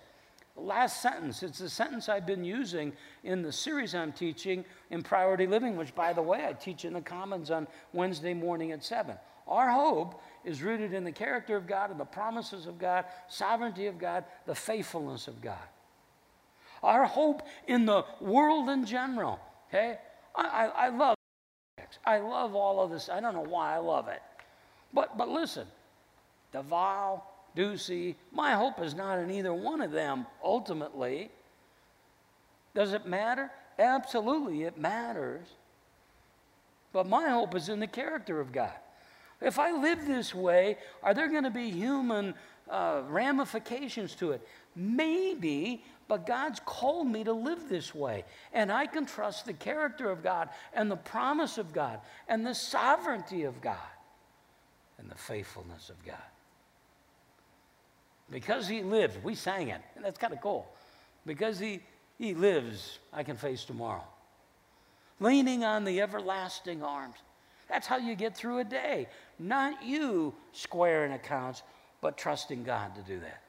last 0.56 1.02
sentence. 1.02 1.42
It's 1.42 1.58
the 1.58 1.68
sentence 1.68 2.08
I've 2.08 2.26
been 2.26 2.44
using 2.44 2.94
in 3.24 3.42
the 3.42 3.52
series 3.52 3.94
I'm 3.94 4.12
teaching 4.12 4.64
in 4.90 5.02
Priority 5.02 5.46
Living, 5.46 5.76
which, 5.76 5.94
by 5.94 6.14
the 6.14 6.22
way, 6.22 6.46
I 6.46 6.54
teach 6.54 6.86
in 6.86 6.94
the 6.94 7.02
Commons 7.02 7.50
on 7.50 7.68
Wednesday 7.92 8.32
morning 8.32 8.72
at 8.72 8.82
7. 8.82 9.14
Our 9.46 9.70
hope 9.70 10.20
is 10.46 10.62
rooted 10.62 10.94
in 10.94 11.04
the 11.04 11.12
character 11.12 11.56
of 11.56 11.66
God 11.66 11.90
and 11.90 12.00
the 12.00 12.06
promises 12.06 12.66
of 12.66 12.78
God, 12.78 13.04
sovereignty 13.28 13.86
of 13.86 13.98
God, 13.98 14.24
the 14.46 14.54
faithfulness 14.54 15.28
of 15.28 15.42
God. 15.42 15.58
Our 16.82 17.04
hope 17.04 17.42
in 17.66 17.84
the 17.84 18.06
world 18.18 18.70
in 18.70 18.86
general, 18.86 19.38
okay? 19.68 19.98
I, 20.34 20.46
I, 20.46 20.86
I 20.86 20.88
love 20.88 21.17
I 22.08 22.20
love 22.20 22.54
all 22.54 22.80
of 22.80 22.90
this. 22.90 23.10
I 23.10 23.20
don't 23.20 23.34
know 23.34 23.44
why 23.44 23.74
I 23.74 23.78
love 23.78 24.08
it. 24.08 24.22
But, 24.94 25.18
but 25.18 25.28
listen, 25.28 25.66
vow, 26.54 27.22
Ducey. 27.54 28.14
My 28.32 28.52
hope 28.52 28.80
is 28.80 28.94
not 28.94 29.18
in 29.18 29.30
either 29.30 29.52
one 29.52 29.82
of 29.82 29.92
them 29.92 30.26
ultimately. 30.42 31.30
Does 32.74 32.94
it 32.94 33.04
matter? 33.04 33.50
Absolutely, 33.78 34.62
it 34.62 34.78
matters. 34.78 35.46
But 36.94 37.06
my 37.06 37.28
hope 37.28 37.54
is 37.54 37.68
in 37.68 37.78
the 37.78 37.86
character 37.86 38.40
of 38.40 38.52
God. 38.52 38.72
If 39.42 39.58
I 39.58 39.72
live 39.72 40.06
this 40.06 40.34
way, 40.34 40.78
are 41.02 41.12
there 41.12 41.28
going 41.28 41.44
to 41.44 41.50
be 41.50 41.70
human 41.70 42.34
uh, 42.70 43.02
ramifications 43.08 44.14
to 44.16 44.32
it? 44.32 44.46
Maybe, 44.76 45.84
but 46.06 46.26
God's 46.26 46.60
called 46.64 47.08
me 47.08 47.24
to 47.24 47.32
live 47.32 47.68
this 47.68 47.94
way. 47.94 48.24
And 48.52 48.70
I 48.72 48.86
can 48.86 49.06
trust 49.06 49.46
the 49.46 49.52
character 49.52 50.10
of 50.10 50.22
God 50.22 50.48
and 50.72 50.90
the 50.90 50.96
promise 50.96 51.58
of 51.58 51.72
God 51.72 52.00
and 52.28 52.46
the 52.46 52.54
sovereignty 52.54 53.44
of 53.44 53.60
God 53.60 53.76
and 54.98 55.10
the 55.10 55.16
faithfulness 55.16 55.90
of 55.90 56.04
God. 56.04 56.16
Because 58.30 58.68
he 58.68 58.82
lives, 58.82 59.16
we 59.22 59.34
sang 59.34 59.68
it, 59.68 59.80
and 59.96 60.04
that's 60.04 60.18
kind 60.18 60.32
of 60.32 60.40
cool. 60.40 60.68
Because 61.24 61.58
he, 61.58 61.80
he 62.18 62.34
lives, 62.34 62.98
I 63.12 63.22
can 63.22 63.36
face 63.36 63.64
tomorrow. 63.64 64.04
Leaning 65.20 65.64
on 65.64 65.84
the 65.84 66.00
everlasting 66.00 66.82
arms. 66.82 67.16
That's 67.68 67.86
how 67.86 67.96
you 67.96 68.14
get 68.14 68.36
through 68.36 68.58
a 68.58 68.64
day. 68.64 69.08
Not 69.38 69.82
you 69.82 70.34
squaring 70.52 71.12
accounts, 71.12 71.62
but 72.00 72.16
trusting 72.16 72.64
God 72.64 72.94
to 72.94 73.02
do 73.02 73.20
that. 73.20 73.42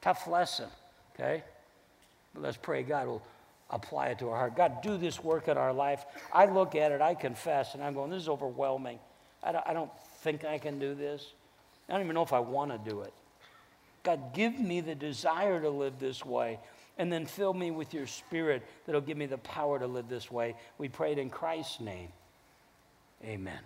Tough 0.00 0.26
lesson, 0.26 0.68
okay? 1.14 1.42
But 2.34 2.42
let's 2.42 2.56
pray 2.56 2.82
God 2.82 3.06
will 3.06 3.22
apply 3.70 4.08
it 4.08 4.18
to 4.18 4.28
our 4.28 4.36
heart. 4.36 4.56
God, 4.56 4.82
do 4.82 4.96
this 4.96 5.22
work 5.22 5.48
in 5.48 5.56
our 5.56 5.72
life. 5.72 6.04
I 6.32 6.46
look 6.46 6.74
at 6.74 6.92
it, 6.92 7.00
I 7.00 7.14
confess, 7.14 7.74
and 7.74 7.82
I'm 7.82 7.94
going, 7.94 8.10
this 8.10 8.22
is 8.22 8.28
overwhelming. 8.28 8.98
I 9.42 9.52
don't, 9.52 9.66
I 9.66 9.72
don't 9.72 9.90
think 10.22 10.44
I 10.44 10.58
can 10.58 10.78
do 10.78 10.94
this. 10.94 11.32
I 11.88 11.92
don't 11.92 12.02
even 12.02 12.14
know 12.14 12.22
if 12.22 12.32
I 12.32 12.40
want 12.40 12.70
to 12.72 12.90
do 12.90 13.00
it. 13.00 13.12
God, 14.02 14.34
give 14.34 14.58
me 14.58 14.80
the 14.80 14.94
desire 14.94 15.60
to 15.60 15.70
live 15.70 15.98
this 15.98 16.24
way. 16.24 16.58
And 16.98 17.10
then 17.10 17.24
fill 17.24 17.54
me 17.54 17.70
with 17.70 17.94
your 17.94 18.06
spirit 18.06 18.62
that'll 18.84 19.00
give 19.00 19.16
me 19.16 19.26
the 19.26 19.38
power 19.38 19.78
to 19.78 19.86
live 19.86 20.08
this 20.08 20.30
way. 20.30 20.54
We 20.76 20.88
pray 20.88 21.12
it 21.12 21.18
in 21.18 21.30
Christ's 21.30 21.80
name. 21.80 22.08
Amen. 23.24 23.60